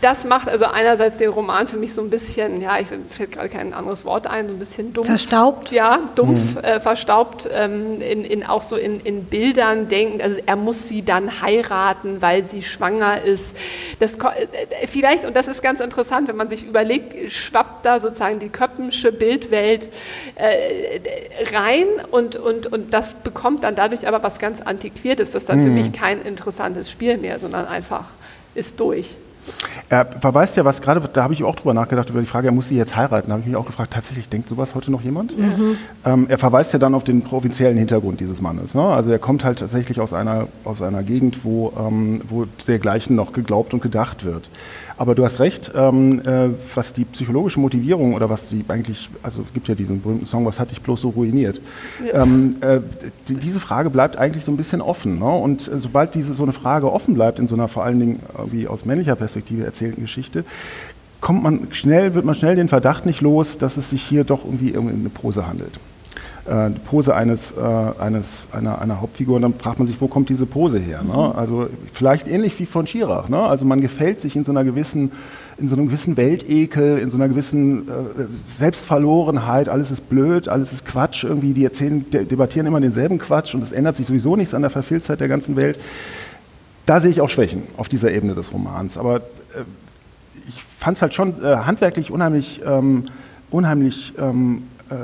[0.00, 3.48] das macht also einerseits den Roman für mich so ein bisschen, ja, ich fällt gerade
[3.48, 5.08] kein anderes Wort ein, so ein bisschen dumpf.
[5.08, 5.72] Verstaubt?
[5.72, 6.60] Ja, dumpf, mhm.
[6.64, 11.02] äh, verstaubt, ähm, in, in, auch so in, in Bildern denken, also er muss sie
[11.02, 13.56] dann heiraten, weil sie schwanger ist.
[13.98, 18.38] Das, äh, vielleicht, und das ist ganz interessant, wenn man sich überlegt, schwappt da sozusagen
[18.38, 19.88] die Köppensche Bildwelt
[20.34, 21.00] äh,
[21.52, 25.30] rein und, und, und das bekommt dann dadurch aber was ganz Antiquiertes.
[25.30, 25.64] Das ist dann mhm.
[25.64, 28.04] für mich kein interessantes Spiel mehr, sondern einfach
[28.54, 29.16] ist durch.
[29.88, 32.52] Er verweist ja was, gerade da habe ich auch drüber nachgedacht, über die Frage, er
[32.52, 33.28] muss sie jetzt heiraten.
[33.28, 35.38] Da habe ich mich auch gefragt, tatsächlich denkt sowas heute noch jemand?
[35.38, 35.76] Mhm.
[36.04, 38.74] Ähm, er verweist ja dann auf den provinziellen Hintergrund dieses Mannes.
[38.74, 38.82] Ne?
[38.82, 43.32] Also er kommt halt tatsächlich aus einer, aus einer Gegend, wo, ähm, wo dergleichen noch
[43.32, 44.50] geglaubt und gedacht wird.
[44.98, 49.42] Aber du hast recht, ähm, äh, was die psychologische Motivierung oder was die eigentlich, also
[49.42, 51.60] es gibt ja diesen berühmten Song, was hat dich bloß so ruiniert?
[52.04, 52.22] Ja.
[52.22, 52.80] Ähm, äh,
[53.28, 55.18] die, diese Frage bleibt eigentlich so ein bisschen offen.
[55.18, 55.28] Ne?
[55.28, 58.20] Und äh, sobald diese, so eine Frage offen bleibt in so einer vor allen Dingen
[58.50, 60.44] wie aus männlicher Perspektive erzählten Geschichte,
[61.20, 64.44] kommt man schnell, wird man schnell den Verdacht nicht los, dass es sich hier doch
[64.44, 65.78] irgendwie um eine Prose handelt.
[66.46, 70.06] äh, die Pose eines, äh, eines, einer, einer Hauptfigur und dann fragt man sich, wo
[70.06, 71.02] kommt diese Pose her?
[71.02, 71.12] Ne?
[71.12, 71.38] Mhm.
[71.38, 73.28] Also vielleicht ähnlich wie von Schirach.
[73.28, 73.38] Ne?
[73.38, 75.12] Also man gefällt sich in so einer gewissen
[75.58, 77.92] in so einem gewissen Weltekel, in so einer gewissen äh,
[78.46, 83.62] Selbstverlorenheit, alles ist blöd, alles ist Quatsch, irgendwie die erzählen, debattieren immer denselben Quatsch und
[83.62, 85.78] es ändert sich sowieso nichts an der Verfehltheit der ganzen Welt.
[86.86, 88.96] Da sehe ich auch Schwächen auf dieser Ebene des Romans.
[88.96, 89.64] Aber äh,
[90.48, 93.08] ich fand es halt schon äh, handwerklich unheimlich, ähm,
[93.50, 94.94] unheimlich ähm, äh,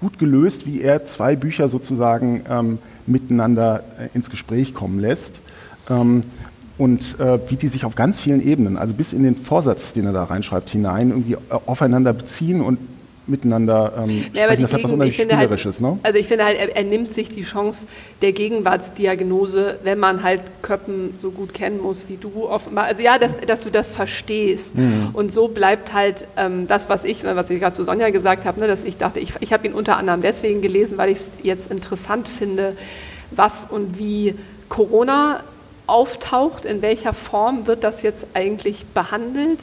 [0.00, 5.40] gut gelöst, wie er zwei Bücher sozusagen ähm, miteinander äh, ins Gespräch kommen lässt.
[5.88, 6.24] Ähm,
[6.78, 10.06] und äh, wie die sich auf ganz vielen Ebenen, also bis in den Vorsatz, den
[10.06, 12.78] er da reinschreibt, hinein, irgendwie äh, aufeinander beziehen und
[13.26, 14.62] miteinander ähm, ja, sprechen.
[14.62, 15.80] Das hat was unheimlich halt, Spielerisches.
[15.80, 15.98] Halt, ne?
[16.02, 17.86] Also ich finde halt, er, er, nimmt sich die Chance
[18.22, 22.84] der Gegenwartsdiagnose, wenn man halt Köppen so gut kennen muss wie du offenbar.
[22.84, 24.76] Also ja, dass, dass du das verstehst.
[24.76, 25.10] Mhm.
[25.12, 28.60] Und so bleibt halt ähm, das, was ich, was ich gerade zu Sonja gesagt habe,
[28.60, 31.30] ne, dass ich dachte, ich, ich habe ihn unter anderem deswegen gelesen, weil ich es
[31.42, 32.76] jetzt interessant finde,
[33.30, 34.34] was und wie
[34.68, 35.42] Corona
[35.86, 39.60] auftaucht, in welcher Form wird das jetzt eigentlich behandelt.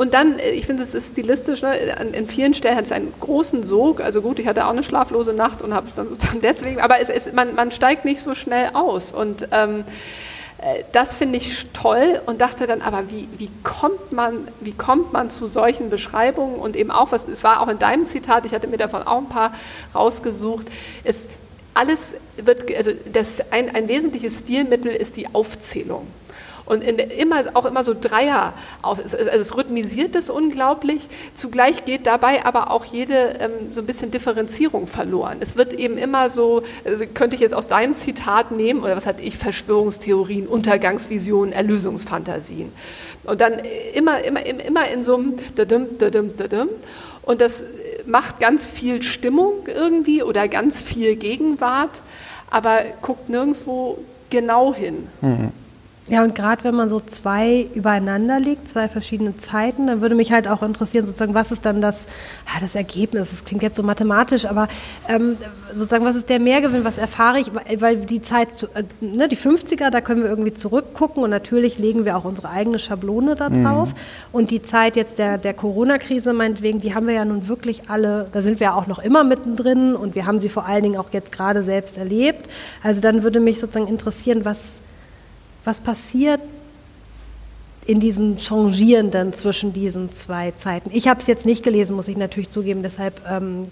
[0.00, 1.76] Und dann, äh, ich finde, es ist stilistisch, ne?
[2.14, 4.00] in vielen Stellen hat es einen großen Sog.
[4.00, 7.02] Also gut, ich hatte auch eine schlaflose Nacht und habe es dann sozusagen deswegen, aber
[7.02, 9.12] es ist, man, man steigt nicht so schnell aus.
[9.12, 9.84] Und ähm,
[10.56, 15.12] äh, das finde ich toll und dachte dann, aber wie, wie, kommt man, wie kommt
[15.12, 18.54] man zu solchen Beschreibungen und eben auch, was es war auch in deinem Zitat, ich
[18.54, 19.52] hatte mir davon auch ein paar
[19.94, 20.66] rausgesucht,
[21.04, 21.28] ist,
[21.74, 26.06] alles wird, also das, ein, ein wesentliches Stilmittel ist die Aufzählung.
[26.70, 31.08] Und in, immer, auch immer so Dreier, also es rhythmisiert das unglaublich.
[31.34, 35.38] Zugleich geht dabei aber auch jede ähm, so ein bisschen Differenzierung verloren.
[35.40, 39.04] Es wird eben immer so, äh, könnte ich jetzt aus deinem Zitat nehmen, oder was
[39.04, 42.70] hatte ich, Verschwörungstheorien, Untergangsvisionen, Erlösungsfantasien.
[43.24, 43.54] Und dann
[43.94, 46.68] immer, immer, immer in so einem Dadum, Dadum, Dadum.
[47.22, 47.64] Und das
[48.06, 52.00] macht ganz viel Stimmung irgendwie oder ganz viel Gegenwart,
[52.48, 53.98] aber guckt nirgendwo
[54.30, 55.08] genau hin.
[55.20, 55.50] Mhm.
[56.10, 60.32] Ja, und gerade wenn man so zwei übereinander legt, zwei verschiedene Zeiten, dann würde mich
[60.32, 62.06] halt auch interessieren, sozusagen, was ist dann das,
[62.46, 63.30] ah, das Ergebnis?
[63.30, 64.66] Das klingt jetzt so mathematisch, aber
[65.08, 65.36] ähm,
[65.72, 67.52] sozusagen, was ist der Mehrgewinn, was erfahre ich?
[67.78, 72.04] Weil die Zeit, äh, ne, die 50er, da können wir irgendwie zurückgucken und natürlich legen
[72.04, 73.62] wir auch unsere eigene Schablone da mhm.
[73.62, 73.90] drauf.
[73.90, 73.98] Mhm.
[74.32, 78.26] Und die Zeit jetzt der, der Corona-Krise meinetwegen, die haben wir ja nun wirklich alle,
[78.32, 80.96] da sind wir ja auch noch immer mittendrin und wir haben sie vor allen Dingen
[80.96, 82.50] auch jetzt gerade selbst erlebt.
[82.82, 84.80] Also dann würde mich sozusagen interessieren, was
[85.64, 86.40] was passiert
[87.86, 90.90] in diesem Changierenden zwischen diesen zwei Zeiten?
[90.92, 93.66] Ich habe es jetzt nicht gelesen, muss ich natürlich zugeben, deshalb ähm,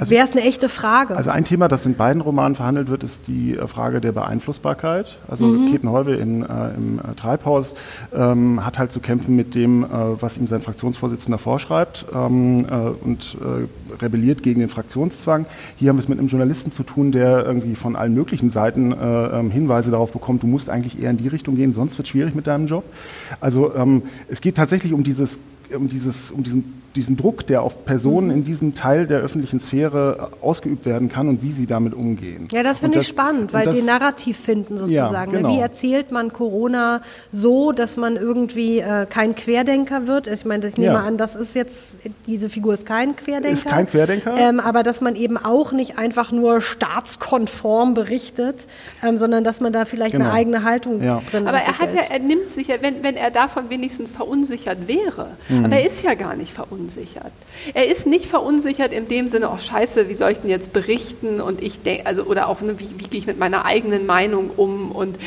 [0.00, 1.14] also, Wäre es eine echte Frage?
[1.14, 5.18] Also ein Thema, das in beiden Romanen verhandelt wird, ist die äh, Frage der Beeinflussbarkeit.
[5.28, 5.70] Also mhm.
[5.70, 7.74] Ketenheuwe in, äh, im äh, Treibhaus
[8.14, 12.74] ähm, hat halt zu kämpfen mit dem, äh, was ihm sein Fraktionsvorsitzender vorschreibt ähm, äh,
[13.04, 15.44] und äh, rebelliert gegen den Fraktionszwang.
[15.76, 18.94] Hier haben wir es mit einem Journalisten zu tun, der irgendwie von allen möglichen Seiten
[18.98, 22.10] ähm, Hinweise darauf bekommt, du musst eigentlich eher in die Richtung gehen, sonst wird es
[22.10, 22.84] schwierig mit deinem Job.
[23.40, 25.38] Also ähm, es geht tatsächlich um dieses
[25.76, 28.34] um, dieses, um diesen diesen Druck, der auf Personen mhm.
[28.34, 32.48] in diesem Teil der öffentlichen Sphäre ausgeübt werden kann und wie sie damit umgehen.
[32.50, 35.32] Ja, das finde ich spannend, weil das, die Narrativ finden sozusagen.
[35.32, 35.50] Ja, genau.
[35.50, 40.26] Wie erzählt man Corona so, dass man irgendwie äh, kein Querdenker wird?
[40.26, 41.00] Ich meine, ich nehme ja.
[41.00, 43.52] an, das ist jetzt, diese Figur ist kein Querdenker.
[43.52, 44.34] Ist kein Querdenker.
[44.36, 48.66] Ähm, aber dass man eben auch nicht einfach nur staatskonform berichtet,
[49.04, 50.24] ähm, sondern dass man da vielleicht genau.
[50.24, 51.22] eine eigene Haltung ja.
[51.30, 51.54] drin hat.
[51.54, 55.36] Aber er, hat ja, er nimmt sich ja, wenn, wenn er davon wenigstens verunsichert wäre,
[55.48, 55.66] mhm.
[55.66, 57.32] aber er ist ja gar nicht verunsichert verunsichert.
[57.74, 61.40] Er ist nicht verunsichert in dem Sinne, oh scheiße, wie soll ich denn jetzt berichten
[61.40, 64.50] und ich denke, also oder auch, ne, wie, wie gehe ich mit meiner eigenen Meinung
[64.56, 65.18] um und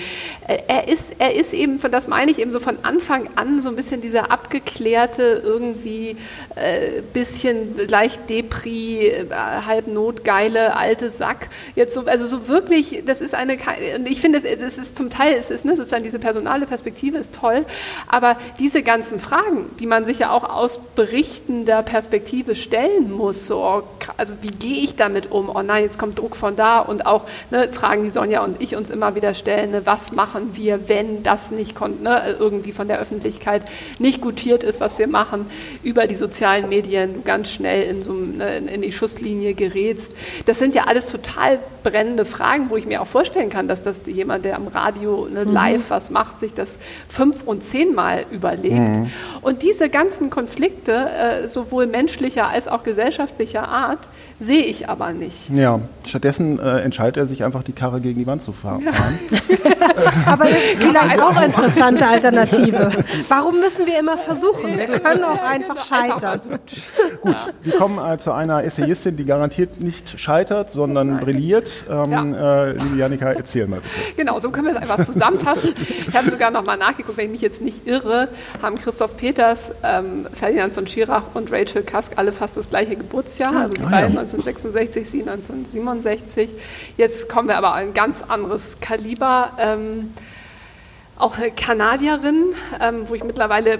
[0.47, 3.69] äh, er ist, er ist eben, das meine ich eben so von Anfang an so
[3.69, 6.17] ein bisschen dieser abgeklärte, irgendwie
[6.55, 9.25] äh, bisschen leicht Depri, äh,
[9.65, 11.49] halb notgeile alte Sack.
[11.75, 13.57] Jetzt so, also so wirklich, das ist eine,
[14.05, 17.35] ich finde, es, es ist zum Teil, es ist ne, sozusagen diese personale Perspektive ist
[17.35, 17.65] toll,
[18.07, 23.47] aber diese ganzen Fragen, die man sich ja auch aus Berichten richtender Perspektive stellen muss.
[23.47, 23.83] So, oh,
[24.17, 25.49] also wie gehe ich damit um?
[25.53, 28.75] Oh nein, jetzt kommt Druck von da und auch ne, Fragen, die Sonja und ich
[28.75, 32.99] uns immer wieder stellen, ne, was machen wir, wenn das nicht ne, irgendwie von der
[32.99, 33.63] Öffentlichkeit
[33.99, 35.45] nicht gutiert ist, was wir machen,
[35.83, 40.13] über die sozialen Medien ganz schnell in, so, ne, in die Schusslinie gerätst.
[40.45, 44.01] Das sind ja alles total brennende Fragen, wo ich mir auch vorstellen kann, dass das
[44.05, 45.51] jemand, der am Radio ne, mhm.
[45.51, 46.77] live was macht, sich das
[47.09, 48.75] fünf und zehnmal überlegt.
[48.75, 49.11] Mhm.
[49.41, 50.93] Und diese ganzen Konflikte,
[51.33, 53.99] äh, sowohl menschlicher als auch gesellschaftlicher Art
[54.39, 55.49] sehe ich aber nicht.
[55.49, 58.83] Ja, stattdessen äh, entscheidet er sich einfach, die Karre gegen die Wand zu fahren.
[58.83, 58.91] Ja.
[60.25, 62.91] aber vielleicht auch interessante Alternative.
[63.29, 64.77] Warum müssen wir immer versuchen?
[64.77, 66.39] Wir können auch einfach scheitern.
[67.21, 71.23] Gut, wir kommen äh, zu einer Essayistin, die garantiert nicht scheitert, sondern Nein.
[71.23, 71.85] brilliert.
[71.89, 72.65] Ähm, ja.
[72.65, 74.15] äh, liebe Janika, erzähl mal bitte.
[74.17, 75.73] Genau, so können wir es einfach zusammenfassen.
[76.07, 78.29] Ich habe sogar noch mal nachgeguckt, wenn ich mich jetzt nicht irre,
[78.61, 83.55] haben Christoph Peters, ähm, Ferdinand von Schirach und Rachel Kask alle fast das gleiche Geburtsjahr,
[83.55, 84.21] also die ah, beiden ja.
[84.21, 86.49] 1966, sie 1967.
[86.97, 89.51] Jetzt kommen wir aber an ein ganz anderes Kaliber.
[89.57, 90.13] Ähm,
[91.17, 93.79] auch eine Kanadierin, ähm, wo ich mittlerweile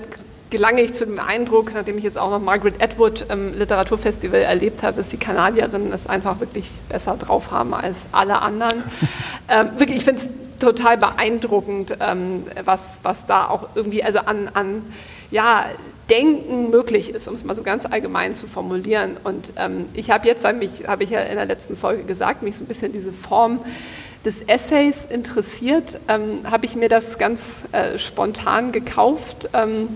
[0.49, 4.83] gelange ich zu dem Eindruck, nachdem ich jetzt auch noch Margaret Atwood im Literaturfestival erlebt
[4.83, 8.83] habe, dass die Kanadierinnen es einfach wirklich besser drauf haben als alle anderen.
[9.49, 10.29] ähm, wirklich, ich finde es
[10.59, 14.83] total beeindruckend, ähm, was, was da auch irgendwie also an, an
[15.31, 15.65] ja,
[16.13, 19.17] Denken möglich ist, um es mal so ganz allgemein zu formulieren.
[19.23, 22.43] Und ähm, ich habe jetzt, weil mich, habe ich ja in der letzten Folge gesagt,
[22.43, 23.59] mich so ein bisschen diese Form
[24.23, 29.49] des Essays interessiert, ähm, habe ich mir das ganz äh, spontan gekauft.
[29.53, 29.89] Ähm,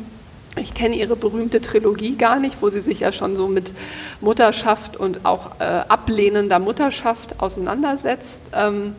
[0.59, 3.73] ich kenne ihre berühmte Trilogie gar nicht, wo sie sich ja schon so mit
[4.19, 8.41] Mutterschaft und auch äh, ablehnender Mutterschaft auseinandersetzt.
[8.53, 8.95] Ähm,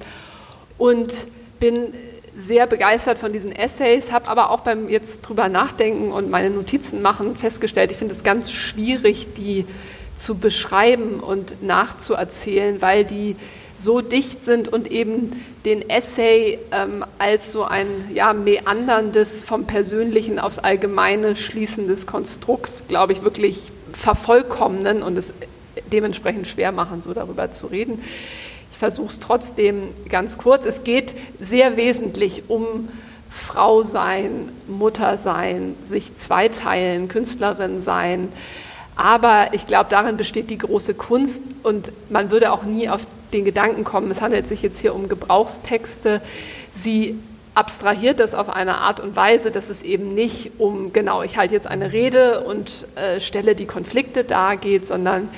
[0.79, 1.27] und
[1.59, 1.93] bin
[2.39, 7.03] sehr begeistert von diesen Essays, habe aber auch beim jetzt drüber nachdenken und meine Notizen
[7.03, 9.67] machen festgestellt, ich finde es ganz schwierig, die
[10.17, 13.37] zu beschreiben und nachzuerzählen, weil die
[13.77, 20.39] so dicht sind und eben den Essay ähm, als so ein ja, meanderndes, vom Persönlichen
[20.39, 25.33] aufs Allgemeine schließendes Konstrukt, glaube ich, wirklich vervollkommnen und es
[25.93, 28.03] dementsprechend schwer machen, so darüber zu reden.
[28.79, 30.65] Versuche es trotzdem ganz kurz.
[30.65, 32.89] Es geht sehr wesentlich um
[33.29, 38.29] Frau sein, Mutter sein, sich zweiteilen, Künstlerin sein.
[38.95, 43.45] Aber ich glaube, darin besteht die große Kunst und man würde auch nie auf den
[43.45, 46.21] Gedanken kommen, es handelt sich jetzt hier um Gebrauchstexte.
[46.73, 47.19] Sie
[47.55, 51.55] abstrahiert das auf eine Art und Weise, dass es eben nicht um, genau, ich halte
[51.55, 55.29] jetzt eine Rede und äh, stelle die Konflikte dar geht, sondern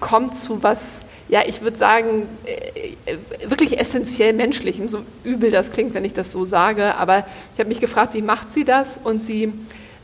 [0.00, 3.16] kommt zu was ja, ich würde sagen, äh,
[3.48, 7.68] wirklich essentiell menschlichem, so übel das klingt, wenn ich das so sage, aber ich habe
[7.68, 8.98] mich gefragt, wie macht sie das?
[9.02, 9.52] Und sie,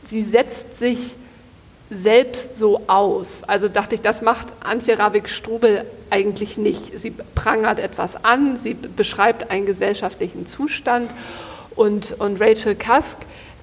[0.01, 1.17] sie setzt sich
[1.89, 3.43] selbst so aus.
[3.43, 6.97] Also dachte ich, das macht Antje Ravik-Strubel eigentlich nicht.
[6.97, 11.11] Sie prangert etwas an, sie beschreibt einen gesellschaftlichen Zustand
[11.75, 13.17] und, und Rachel Kask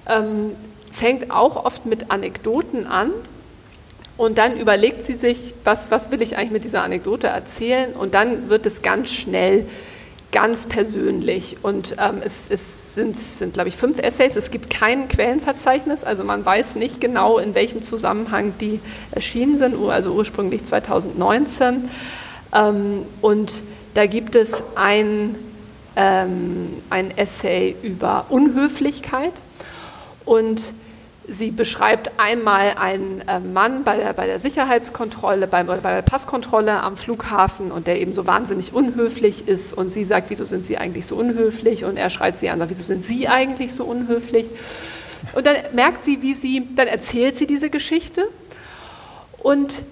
[0.07, 0.51] ähm,
[0.93, 3.09] fängt auch oft mit Anekdoten an
[4.17, 7.93] und dann überlegt sie sich, was, was will ich eigentlich mit dieser Anekdote erzählen?
[7.93, 9.65] Und dann wird es ganz schnell
[10.31, 11.57] ganz persönlich.
[11.61, 14.35] Und ähm, es, es, sind, sind, glaube ich, fünf Essays.
[14.35, 18.79] Es gibt kein Quellenverzeichnis, also man weiß nicht genau, in welchem Zusammenhang die
[19.11, 21.89] erschienen sind, also ursprünglich 2019.
[22.53, 25.35] Ähm, und da gibt es ein,
[25.95, 29.33] ähm, ein Essay über Unhöflichkeit.
[30.25, 30.73] Und
[31.27, 36.81] Sie beschreibt einmal einen äh, Mann bei der, bei der Sicherheitskontrolle, bei, bei, der Passkontrolle
[36.81, 40.77] am Flughafen und der eben so wahnsinnig unhöflich ist und sie sagt, wieso sind Sie
[40.77, 41.83] eigentlich so unhöflich?
[41.83, 44.45] Und er schreit sie an, wieso sind Sie eigentlich so unhöflich?
[45.33, 48.27] Und dann merkt sie, wie sie, dann erzählt sie diese Geschichte
[49.39, 49.83] und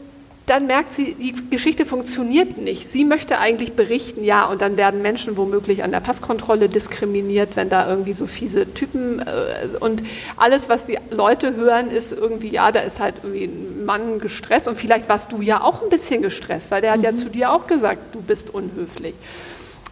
[0.46, 2.90] dann merkt sie, die Geschichte funktioniert nicht.
[2.90, 7.70] Sie möchte eigentlich berichten, ja, und dann werden Menschen womöglich an der Passkontrolle diskriminiert, wenn
[7.70, 10.04] da irgendwie so fiese Typen äh, und
[10.36, 14.68] alles, was die Leute hören, ist irgendwie, ja, da ist halt irgendwie ein Mann gestresst
[14.68, 17.06] und vielleicht warst du ja auch ein bisschen gestresst, weil der hat mhm.
[17.06, 19.14] ja zu dir auch gesagt, du bist unhöflich.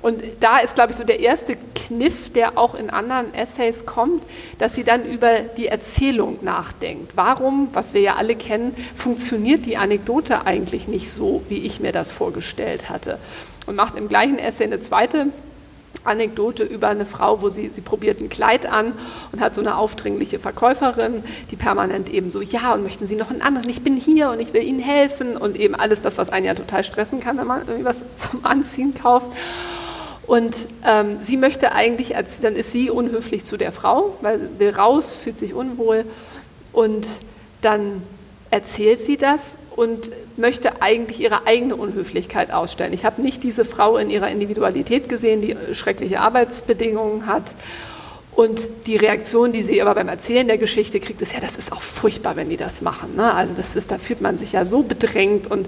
[0.02, 4.24] Und da ist, glaube ich, so der erste Kniff, der auch in anderen Essays kommt,
[4.58, 7.12] dass sie dann über die Erzählung nachdenkt.
[7.16, 11.92] Warum, was wir ja alle kennen, funktioniert die Anekdote eigentlich nicht so, wie ich mir
[11.92, 13.20] das vorgestellt hatte?
[13.68, 15.28] Und macht im gleichen Essay eine zweite
[16.04, 18.94] Anekdote über eine Frau, wo sie, sie probiert ein Kleid an
[19.32, 23.30] und hat so eine aufdringliche Verkäuferin, die permanent eben so, ja, und möchten Sie noch
[23.30, 23.70] einen anderen?
[23.70, 26.56] Ich bin hier und ich will Ihnen helfen und eben alles das, was einen ja
[26.56, 29.28] total stressen kann, wenn man irgendwie was zum Anziehen kauft.
[30.27, 34.69] Und ähm, sie möchte eigentlich, als, dann ist sie unhöflich zu der Frau, weil will
[34.69, 36.05] raus, fühlt sich unwohl.
[36.71, 37.07] Und
[37.62, 38.03] dann
[38.49, 42.93] erzählt sie das und möchte eigentlich ihre eigene Unhöflichkeit ausstellen.
[42.93, 47.53] Ich habe nicht diese Frau in ihrer Individualität gesehen, die schreckliche Arbeitsbedingungen hat.
[48.34, 51.71] Und die Reaktion, die sie aber beim Erzählen der Geschichte kriegt, ist ja, das ist
[51.71, 53.15] auch furchtbar, wenn die das machen.
[53.15, 53.34] Ne?
[53.34, 55.67] Also das ist, da fühlt man sich ja so bedrängt und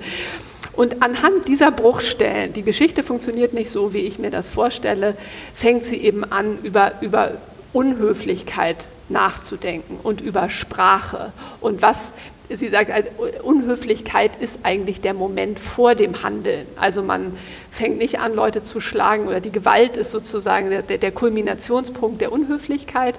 [0.73, 5.15] und anhand dieser Bruchstellen, die Geschichte funktioniert nicht so, wie ich mir das vorstelle,
[5.53, 7.31] fängt sie eben an, über, über
[7.73, 11.31] Unhöflichkeit nachzudenken und über Sprache
[11.61, 12.13] und was
[12.49, 13.09] sie sagt, also,
[13.43, 16.67] Unhöflichkeit ist eigentlich der Moment vor dem Handeln.
[16.75, 17.37] Also man
[17.71, 22.31] fängt nicht an, Leute zu schlagen oder die Gewalt ist sozusagen der, der Kulminationspunkt der
[22.31, 23.15] Unhöflichkeit.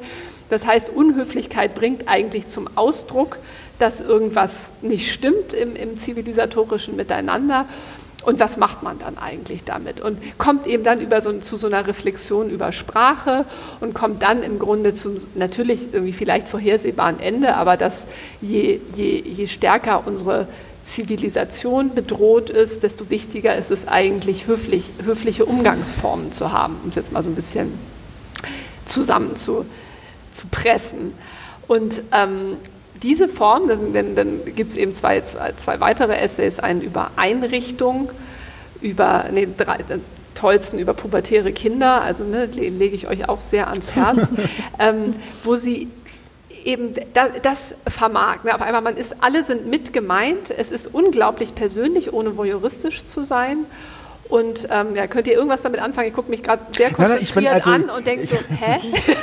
[0.51, 3.39] Das heißt, Unhöflichkeit bringt eigentlich zum Ausdruck,
[3.79, 7.67] dass irgendwas nicht stimmt im, im zivilisatorischen Miteinander.
[8.25, 10.01] Und was macht man dann eigentlich damit?
[10.01, 13.45] Und kommt eben dann über so, zu so einer Reflexion über Sprache
[13.81, 18.07] und kommt dann im Grunde zum natürlich irgendwie vielleicht vorhersehbaren Ende, aber dass
[18.41, 20.49] je, je, je stärker unsere
[20.85, 26.95] Zivilisation bedroht ist, desto wichtiger ist es eigentlich, höflich, höfliche Umgangsformen zu haben, um es
[26.95, 27.73] jetzt mal so ein bisschen
[28.87, 29.65] zusammen zu,
[30.33, 31.13] zu pressen.
[31.67, 32.59] Und ähm,
[33.05, 38.11] diese Form, dann, dann gibt es eben zwei, zwei, zwei, weitere Essays, einen über Einrichtung,
[38.81, 39.99] über, nee, drei, äh,
[40.35, 44.29] tollsten über pubertäre Kinder, also ne, lege ich euch auch sehr ans Herz,
[44.79, 45.89] ähm, wo sie
[46.65, 48.43] eben das, das vermag.
[48.45, 48.55] Ne?
[48.55, 53.25] Auf einmal, man ist, alle sind mit gemeint, es ist unglaublich persönlich, ohne voyeuristisch zu
[53.25, 53.59] sein
[54.35, 56.09] und ähm, ja, könnt ihr irgendwas damit anfangen?
[56.09, 58.81] Ich gucke mich gerade sehr konzentriert also, an und denke so, hä?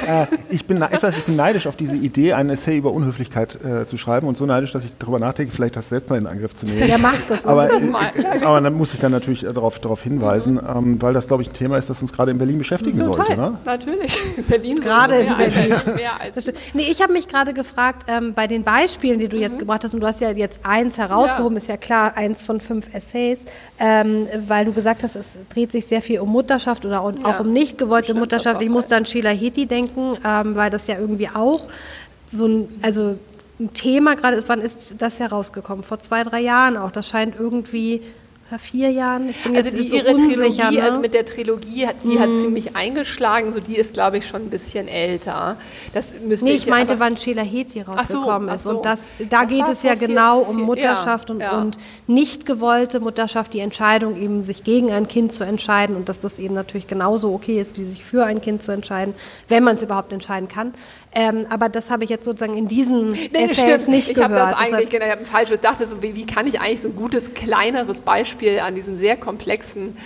[0.07, 3.85] äh, ich, bin etwas, ich bin neidisch auf diese Idee, ein Essay über Unhöflichkeit äh,
[3.85, 6.55] zu schreiben und so neidisch, dass ich darüber nachdenke, vielleicht das selbst mal in Angriff
[6.55, 6.87] zu nehmen.
[6.87, 8.05] Ja, macht das, aber, das mal.
[8.15, 10.77] Äh, aber dann muss ich dann natürlich äh, darauf, darauf hinweisen, mhm.
[10.77, 13.25] ähm, weil das, glaube ich, ein Thema ist, das uns gerade in Berlin beschäftigen Total,
[13.25, 13.35] sollte.
[13.35, 13.57] Ne?
[13.65, 14.17] Natürlich.
[14.47, 15.75] Berlin gerade in Berlin.
[15.93, 19.41] Mehr als nee, ich habe mich gerade gefragt, ähm, bei den Beispielen, die du mhm.
[19.41, 21.57] jetzt gebracht hast, und du hast ja jetzt eins herausgehoben, ja.
[21.57, 23.43] ist ja klar, eins von fünf Essays,
[23.77, 27.39] ähm, weil du gesagt hast, es dreht sich sehr viel um Mutterschaft oder auch, ja,
[27.39, 28.61] um nicht gewollte Mutterschaft.
[28.61, 31.67] Ich muss dann Sheila Heti denken, ähm, weil das ja irgendwie auch
[32.27, 33.17] so ein, also
[33.59, 34.49] ein Thema gerade ist.
[34.49, 35.83] Wann ist das herausgekommen?
[35.83, 36.91] Vor zwei, drei Jahren auch.
[36.91, 38.01] Das scheint irgendwie
[38.51, 39.29] oder vier Jahren.
[39.29, 40.83] Ich bin also jetzt die, so ihre unsicher, Trilogie, ne?
[40.83, 42.19] also mit der Trilogie, die hm.
[42.19, 42.41] hat mhm.
[42.41, 43.53] ziemlich eingeschlagen.
[43.53, 45.57] So die ist, glaube ich, schon ein bisschen älter.
[45.93, 48.63] Das müsste nee, ich, ich meinte, wann Sheila Heti rausgekommen so, ist.
[48.63, 48.77] So.
[48.77, 51.61] Und das, da das geht es ja genau um Mutterschaft ja, und, ja.
[51.61, 51.77] und
[52.07, 56.37] nicht gewollte Mutterschaft, die Entscheidung eben, sich gegen ein Kind zu entscheiden und dass das
[56.39, 59.13] eben natürlich genauso okay ist, wie sich für ein Kind zu entscheiden,
[59.47, 60.73] wenn man es überhaupt entscheiden kann.
[61.13, 64.31] Ähm, aber das habe ich jetzt sozusagen in diesen nee, Essays nicht ich gehört.
[64.31, 66.81] Ich habe das eigentlich, genau, ich habe falsch gedacht, so, wie, wie kann ich eigentlich
[66.81, 69.97] so ein gutes, kleineres Beispiel an diesem sehr komplexen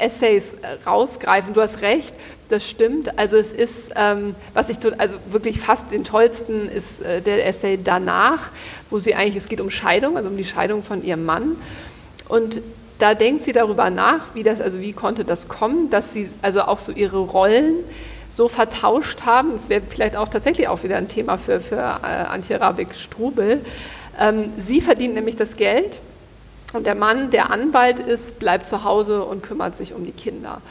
[0.00, 1.54] Essays äh, rausgreifen.
[1.54, 2.14] Du hast recht,
[2.48, 3.16] das stimmt.
[3.16, 7.78] Also es ist, ähm, was ich also wirklich fast den tollsten ist äh, der Essay
[7.82, 8.50] danach,
[8.90, 11.56] wo sie eigentlich, es geht um Scheidung, also um die Scheidung von ihrem Mann.
[12.28, 12.60] Und
[12.98, 16.62] da denkt sie darüber nach, wie das, also wie konnte das kommen, dass sie also
[16.62, 17.76] auch so ihre Rollen
[18.30, 19.52] so vertauscht haben.
[19.52, 23.60] Das wäre vielleicht auch tatsächlich auch wieder ein Thema für, für äh, Antje Ravik-Strubel.
[24.18, 26.00] Ähm, sie verdient nämlich das Geld
[26.72, 30.62] und der Mann, der Anwalt ist, bleibt zu Hause und kümmert sich um die Kinder.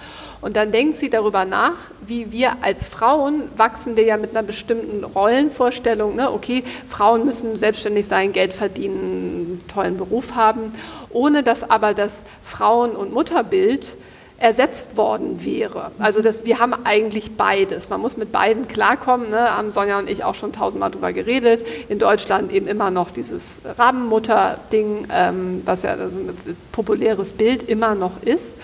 [0.41, 4.43] Und dann denkt sie darüber nach, wie wir als Frauen wachsen wir ja mit einer
[4.43, 6.15] bestimmten Rollenvorstellung.
[6.15, 6.31] Ne?
[6.31, 10.73] Okay, Frauen müssen selbstständig sein, Geld verdienen, einen tollen Beruf haben,
[11.09, 13.97] ohne dass aber das Frauen- und Mutterbild
[14.39, 15.91] ersetzt worden wäre.
[15.99, 17.89] Also das, wir haben eigentlich beides.
[17.89, 19.29] Man muss mit beiden klarkommen.
[19.29, 19.57] Ne?
[19.57, 21.65] Haben Sonja und ich auch schon tausendmal drüber geredet.
[21.89, 27.95] In Deutschland eben immer noch dieses Rabenmutter-Ding, ähm, was ja so ein populäres Bild immer
[27.95, 28.55] noch ist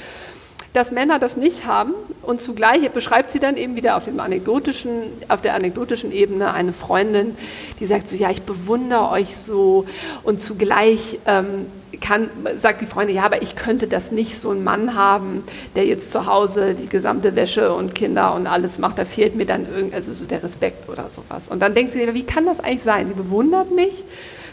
[0.75, 5.03] dass Männer das nicht haben und zugleich beschreibt sie dann eben wieder auf, dem anekdotischen,
[5.29, 7.37] auf der anekdotischen Ebene eine Freundin,
[7.79, 9.85] die sagt so, ja, ich bewundere euch so
[10.23, 11.67] und zugleich ähm,
[12.01, 15.43] kann, sagt die Freundin, ja, aber ich könnte das nicht so einen Mann haben,
[15.75, 19.45] der jetzt zu Hause die gesamte Wäsche und Kinder und alles macht, da fehlt mir
[19.45, 21.47] dann irgendwie, also so der Respekt oder sowas.
[21.47, 23.07] Und dann denkt sie, wie kann das eigentlich sein?
[23.07, 24.03] Sie bewundert mich,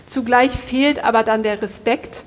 [0.07, 2.25] zugleich fehlt aber dann der Respekt,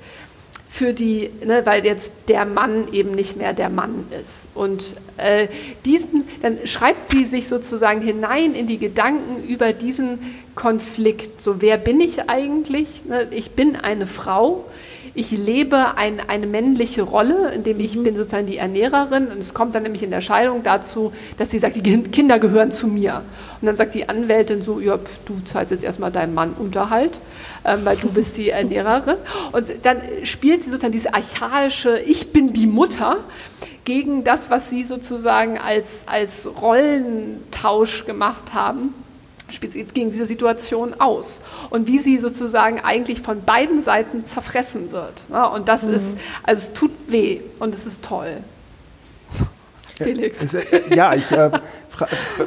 [0.76, 4.48] für die, ne, weil jetzt der Mann eben nicht mehr der Mann ist.
[4.54, 5.48] Und äh,
[5.86, 10.18] diesen, dann schreibt sie sich sozusagen hinein in die Gedanken über diesen
[10.54, 11.40] Konflikt.
[11.40, 13.06] So, wer bin ich eigentlich?
[13.06, 14.66] Ne, ich bin eine Frau.
[15.16, 18.04] Ich lebe ein, eine männliche Rolle, indem ich mhm.
[18.04, 19.28] bin sozusagen die Ernährerin.
[19.28, 22.70] Und es kommt dann nämlich in der Scheidung dazu, dass sie sagt, die Kinder gehören
[22.70, 23.22] zu mir.
[23.60, 27.12] Und dann sagt die Anwältin so, ja, du zahlst jetzt erstmal deinem Mann Unterhalt
[27.66, 29.16] ähm, weil du bist die Ernährerin.
[29.52, 33.18] Und dann spielt sie sozusagen diese archaische Ich bin die Mutter
[33.84, 38.94] gegen das, was sie sozusagen als, als Rollentausch gemacht haben
[39.94, 41.40] gegen diese Situation aus
[41.70, 45.28] und wie sie sozusagen eigentlich von beiden Seiten zerfressen wird.
[45.30, 45.48] Ne?
[45.48, 45.94] Und das mhm.
[45.94, 48.38] ist, also es tut weh und es ist toll.
[49.96, 50.44] Felix.
[50.90, 51.50] Ja, ich äh,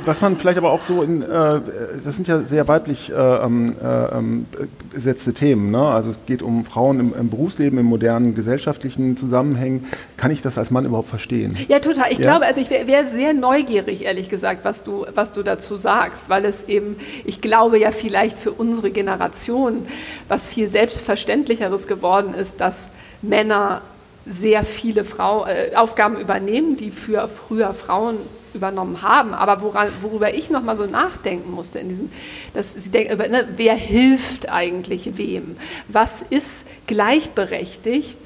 [0.06, 1.62] was man vielleicht aber auch so in, äh,
[2.04, 4.46] das sind ja sehr weiblich äh, ähm, äh, ähm,
[4.94, 5.72] besetzte Themen.
[5.72, 5.82] Ne?
[5.82, 9.86] Also es geht um Frauen im, im, Berufsleben, im modernen gesellschaftlichen Zusammenhängen.
[10.18, 11.58] Kann ich das als Mann überhaupt verstehen?
[11.68, 12.12] Ja, total.
[12.12, 12.24] Ich ja?
[12.24, 16.30] glaube, also ich wäre wär sehr neugierig, ehrlich gesagt, was du, was du dazu sagst,
[16.30, 19.86] weil es eben, ich glaube ja vielleicht für unsere Generation
[20.28, 22.90] was viel selbstverständlicheres geworden ist, dass
[23.22, 23.82] Männer
[24.30, 28.18] sehr viele Frau, äh, Aufgaben übernehmen, die für früher Frauen
[28.54, 29.34] übernommen haben.
[29.34, 32.12] Aber woran, worüber ich noch mal so nachdenken musste in diesem,
[32.54, 35.58] dass sie denken, ne, wer hilft eigentlich wem?
[35.88, 38.18] Was ist gleichberechtigt,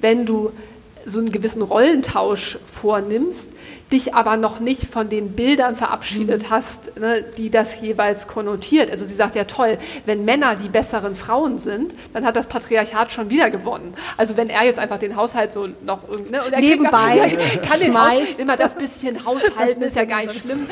[0.00, 0.52] wenn du
[1.06, 3.52] so einen gewissen Rollentausch vornimmst,
[3.94, 6.50] dich aber noch nicht von den Bildern verabschiedet mhm.
[6.50, 8.90] hast, ne, die das jeweils konnotiert.
[8.90, 13.12] Also sie sagt ja toll, wenn Männer die besseren Frauen sind, dann hat das Patriarchat
[13.12, 13.94] schon wieder gewonnen.
[14.16, 17.80] Also wenn er jetzt einfach den Haushalt so noch ne, und er nebenbei kriegt, kann
[17.80, 20.66] den Haus, immer das bisschen Haushalten ist ja gar nicht schlimm,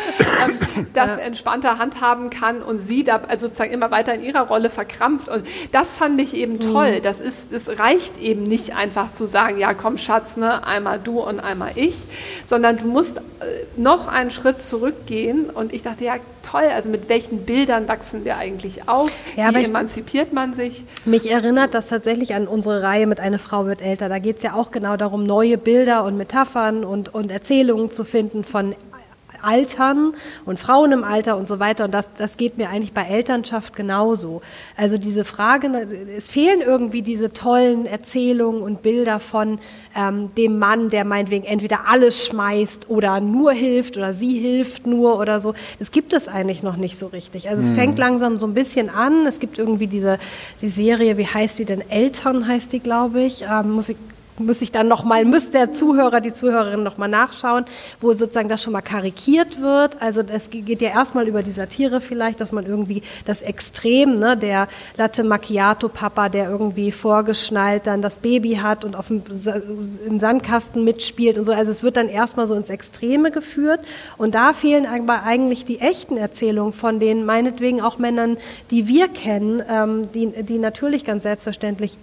[0.48, 1.16] ähm, das ja.
[1.18, 5.46] entspannter handhaben kann und sie da also sozusagen immer weiter in ihrer Rolle verkrampft und
[5.70, 6.98] das fand ich eben toll.
[6.98, 7.02] Mhm.
[7.02, 11.20] Das ist, es reicht eben nicht einfach zu sagen, ja komm Schatz, ne, einmal du
[11.20, 12.02] und einmal ich,
[12.46, 16.90] sondern du musst musst äh, noch einen Schritt zurückgehen und ich dachte, ja toll, also
[16.90, 19.10] mit welchen Bildern wachsen wir eigentlich auf?
[19.36, 20.84] Ja, Wie emanzipiert man sich?
[21.04, 24.08] Mich erinnert das tatsächlich an unsere Reihe mit Eine Frau wird älter.
[24.08, 28.04] Da geht es ja auch genau darum, neue Bilder und Metaphern und, und Erzählungen zu
[28.04, 28.74] finden von
[29.42, 30.14] Altern
[30.44, 31.84] und Frauen im Alter und so weiter.
[31.84, 34.42] Und das, das geht mir eigentlich bei Elternschaft genauso.
[34.76, 35.86] Also diese Frage, ne,
[36.16, 39.58] es fehlen irgendwie diese tollen Erzählungen und Bilder von
[39.96, 45.18] ähm, dem Mann, der meinetwegen entweder alles schmeißt oder nur hilft oder sie hilft nur
[45.18, 45.54] oder so.
[45.78, 47.48] Das gibt es eigentlich noch nicht so richtig.
[47.48, 47.76] Also es mhm.
[47.76, 49.26] fängt langsam so ein bisschen an.
[49.26, 50.18] Es gibt irgendwie diese
[50.60, 51.82] die Serie, wie heißt die denn?
[51.90, 53.42] Eltern heißt die, glaube ich.
[53.42, 53.96] Ähm, muss ich
[54.46, 57.64] muss ich dann noch mal, muss der Zuhörer, die Zuhörerin noch mal nachschauen,
[58.00, 60.00] wo sozusagen das schon mal karikiert wird.
[60.00, 64.36] Also es geht ja erstmal über die Satire vielleicht, dass man irgendwie das Extrem, ne,
[64.36, 69.22] der Latte Macchiato Papa, der irgendwie vorgeschnallt dann das Baby hat und auf dem,
[70.06, 71.52] im Sandkasten mitspielt und so.
[71.52, 73.80] Also es wird dann erstmal so ins Extreme geführt
[74.18, 78.36] und da fehlen aber eigentlich die echten Erzählungen von den meinetwegen auch Männern,
[78.70, 81.98] die wir kennen, ähm, die, die natürlich ganz selbstverständlich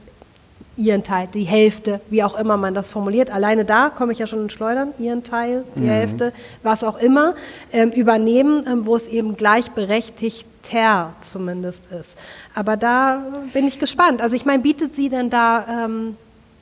[0.79, 3.31] ihren Teil, die Hälfte, wie auch immer man das formuliert.
[3.31, 5.89] Alleine da komme ich ja schon in Schleudern, ihren Teil, die mhm.
[5.89, 7.35] Hälfte, was auch immer,
[7.71, 12.17] ähm, übernehmen, ähm, wo es eben gleichberechtigter zumindest ist.
[12.55, 13.23] Aber da
[13.53, 14.21] bin ich gespannt.
[14.21, 16.15] Also ich meine, bietet sie denn da ähm,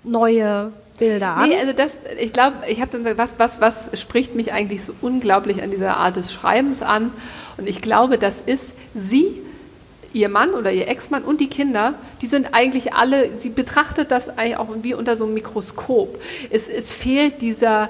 [0.03, 1.49] neue Bilder an?
[1.49, 3.61] Nee, also das, ich glaube, ich habe dann gesagt, was, was,
[3.91, 7.11] was spricht mich eigentlich so unglaublich an dieser Art des Schreibens an?
[7.57, 9.27] Und ich glaube, das ist, sie
[10.17, 14.37] ihr Mann oder ihr Ex-Mann und die Kinder, die sind eigentlich alle, sie betrachtet das
[14.37, 16.19] eigentlich auch wie unter so einem Mikroskop.
[16.49, 17.89] Es, es fehlt dieser,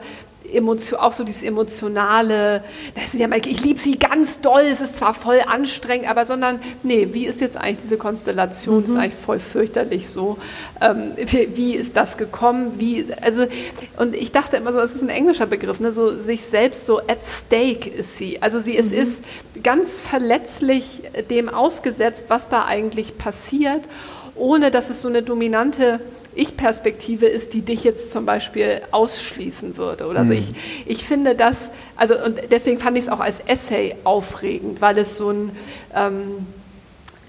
[0.53, 2.63] Emotion, auch so dieses emotionale,
[2.95, 6.25] das ist ja mal, ich liebe sie ganz doll, es ist zwar voll anstrengend, aber
[6.25, 8.85] sondern, nee, wie ist jetzt eigentlich diese Konstellation, mhm.
[8.85, 10.37] ist eigentlich voll fürchterlich so.
[10.81, 12.73] Ähm, wie, wie, ist das gekommen?
[12.77, 13.45] Wie, also,
[13.97, 16.99] und ich dachte immer so, es ist ein englischer Begriff, ne, so sich selbst so
[16.99, 18.41] at stake ist sie.
[18.41, 19.01] Also sie ist, mhm.
[19.01, 19.23] ist
[19.63, 23.81] ganz verletzlich dem ausgesetzt, was da eigentlich passiert,
[24.35, 25.99] ohne dass es so eine dominante
[26.37, 30.07] ich-Perspektive ist, die dich jetzt zum Beispiel ausschließen würde.
[30.07, 30.33] Oder mhm.
[30.33, 30.53] ich,
[30.85, 35.17] ich finde das, also und deswegen fand ich es auch als Essay aufregend, weil es
[35.17, 35.51] so ein,
[35.95, 36.47] ähm,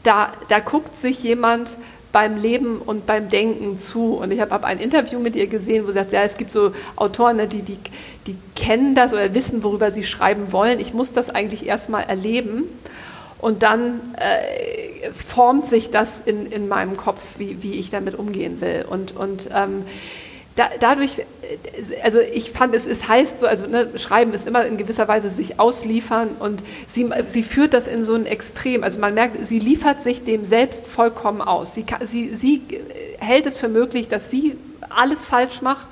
[0.02, 1.76] da, da guckt sich jemand
[2.12, 4.14] beim Leben und beim Denken zu.
[4.14, 6.52] Und ich habe hab ein Interview mit ihr gesehen, wo sie sagt, ja, es gibt
[6.52, 7.78] so Autoren, ne, die, die,
[8.26, 10.80] die kennen das oder wissen, worüber sie schreiben wollen.
[10.80, 12.64] Ich muss das eigentlich erstmal erleben.
[13.41, 18.61] Und dann äh, formt sich das in, in meinem Kopf, wie, wie ich damit umgehen
[18.61, 18.84] will.
[18.89, 19.84] Und, und ähm,
[20.57, 21.24] da, dadurch, äh,
[22.03, 25.30] also ich fand, es, es heißt so, also ne, Schreiben ist immer in gewisser Weise
[25.30, 28.82] sich ausliefern und sie, sie führt das in so ein Extrem.
[28.82, 31.74] Also man merkt, sie liefert sich dem selbst vollkommen aus.
[31.74, 32.62] Sie, sie, sie
[33.20, 34.57] hält es für möglich, dass sie
[34.91, 35.86] alles falsch macht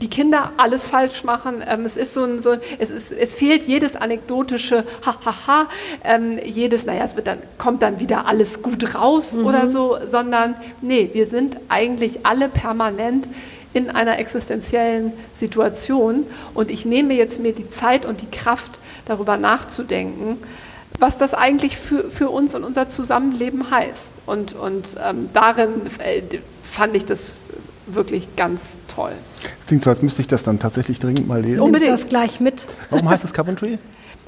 [0.00, 1.62] die Kinder alles falsch machen.
[1.66, 5.68] Ähm, es ist so ein, so, es, ist, es fehlt jedes anekdotische Hahaha,
[6.04, 9.46] ähm, jedes, naja, es wird dann, kommt dann wieder alles gut raus mhm.
[9.46, 13.28] oder so, sondern nee, wir sind eigentlich alle permanent
[13.72, 19.36] in einer existenziellen Situation und ich nehme jetzt mir die Zeit und die Kraft, darüber
[19.36, 20.38] nachzudenken,
[20.98, 24.12] was das eigentlich für, für uns und unser Zusammenleben heißt.
[24.26, 26.22] Und, und ähm, darin äh,
[26.70, 27.44] fand ich das
[27.94, 29.12] wirklich ganz toll.
[29.66, 31.60] Klingt so, als müsste ich das dann tatsächlich dringend mal lesen.
[31.60, 32.66] Unbedingt das gleich mit.
[32.90, 33.78] Warum heißt es Coventry?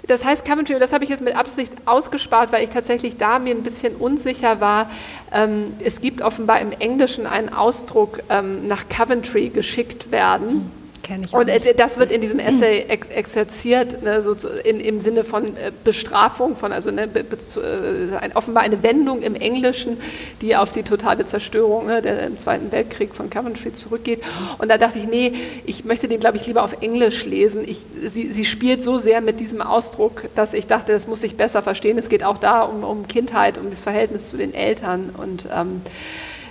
[0.07, 3.39] Das heißt Coventry, und das habe ich jetzt mit Absicht ausgespart, weil ich tatsächlich da
[3.39, 4.91] mir ein bisschen unsicher war.
[5.33, 10.71] Ähm, es gibt offenbar im Englischen einen Ausdruck ähm, nach Coventry geschickt werden.
[11.03, 11.33] Kenne ich.
[11.33, 14.35] Und äh, das wird in diesem Essay ex exerziert, ne, so
[14.65, 19.23] in, im Sinne von äh, Bestrafung, von also ne, be, äh, ein, offenbar eine Wendung
[19.23, 19.99] im Englischen,
[20.41, 24.23] die auf die totale Zerstörung ne, der, im Zweiten Weltkrieg von Coventry zurückgeht.
[24.59, 25.35] Und da dachte ich, nee,
[25.65, 27.63] ich möchte den, glaube ich, lieber auf Englisch lesen.
[27.67, 31.37] Ich, sie, sie spielt so sehr mit diesem Ausdruck, dass ich dachte, das muss ich
[31.37, 31.99] besser verstehen.
[31.99, 35.83] Es geht auch da um, um Kindheit, um das Verhältnis zu den Eltern und ähm,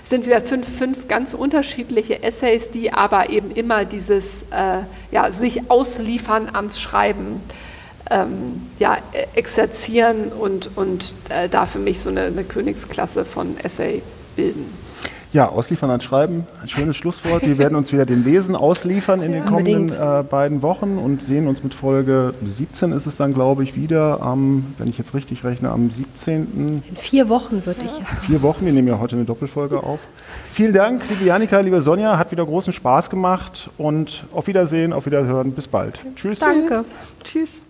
[0.02, 4.78] sind wieder fünf, fünf ganz unterschiedliche Essays, die aber eben immer dieses äh,
[5.10, 7.40] ja, sich ausliefern ans Schreiben
[8.10, 8.98] ähm, ja,
[9.34, 14.02] exerzieren und, und äh, da für mich so eine, eine Königsklasse von Essay
[14.36, 14.81] bilden.
[15.32, 17.46] Ja, ausliefern ans Schreiben, ein schönes Schlusswort.
[17.46, 21.48] Wir werden uns wieder den Lesen ausliefern in den kommenden äh, beiden Wochen und sehen
[21.48, 25.42] uns mit Folge 17 ist es dann, glaube ich, wieder am, wenn ich jetzt richtig
[25.42, 26.82] rechne, am 17.
[26.86, 28.24] In vier Wochen würde ich jetzt.
[28.26, 30.00] Vier Wochen, wir nehmen ja heute eine Doppelfolge auf.
[30.52, 35.06] Vielen Dank, liebe Janika, liebe Sonja, hat wieder großen Spaß gemacht und auf Wiedersehen, auf
[35.06, 35.98] Wiederhören, bis bald.
[36.14, 36.40] Tschüss.
[36.40, 36.84] Danke.
[37.24, 37.60] Tschüss.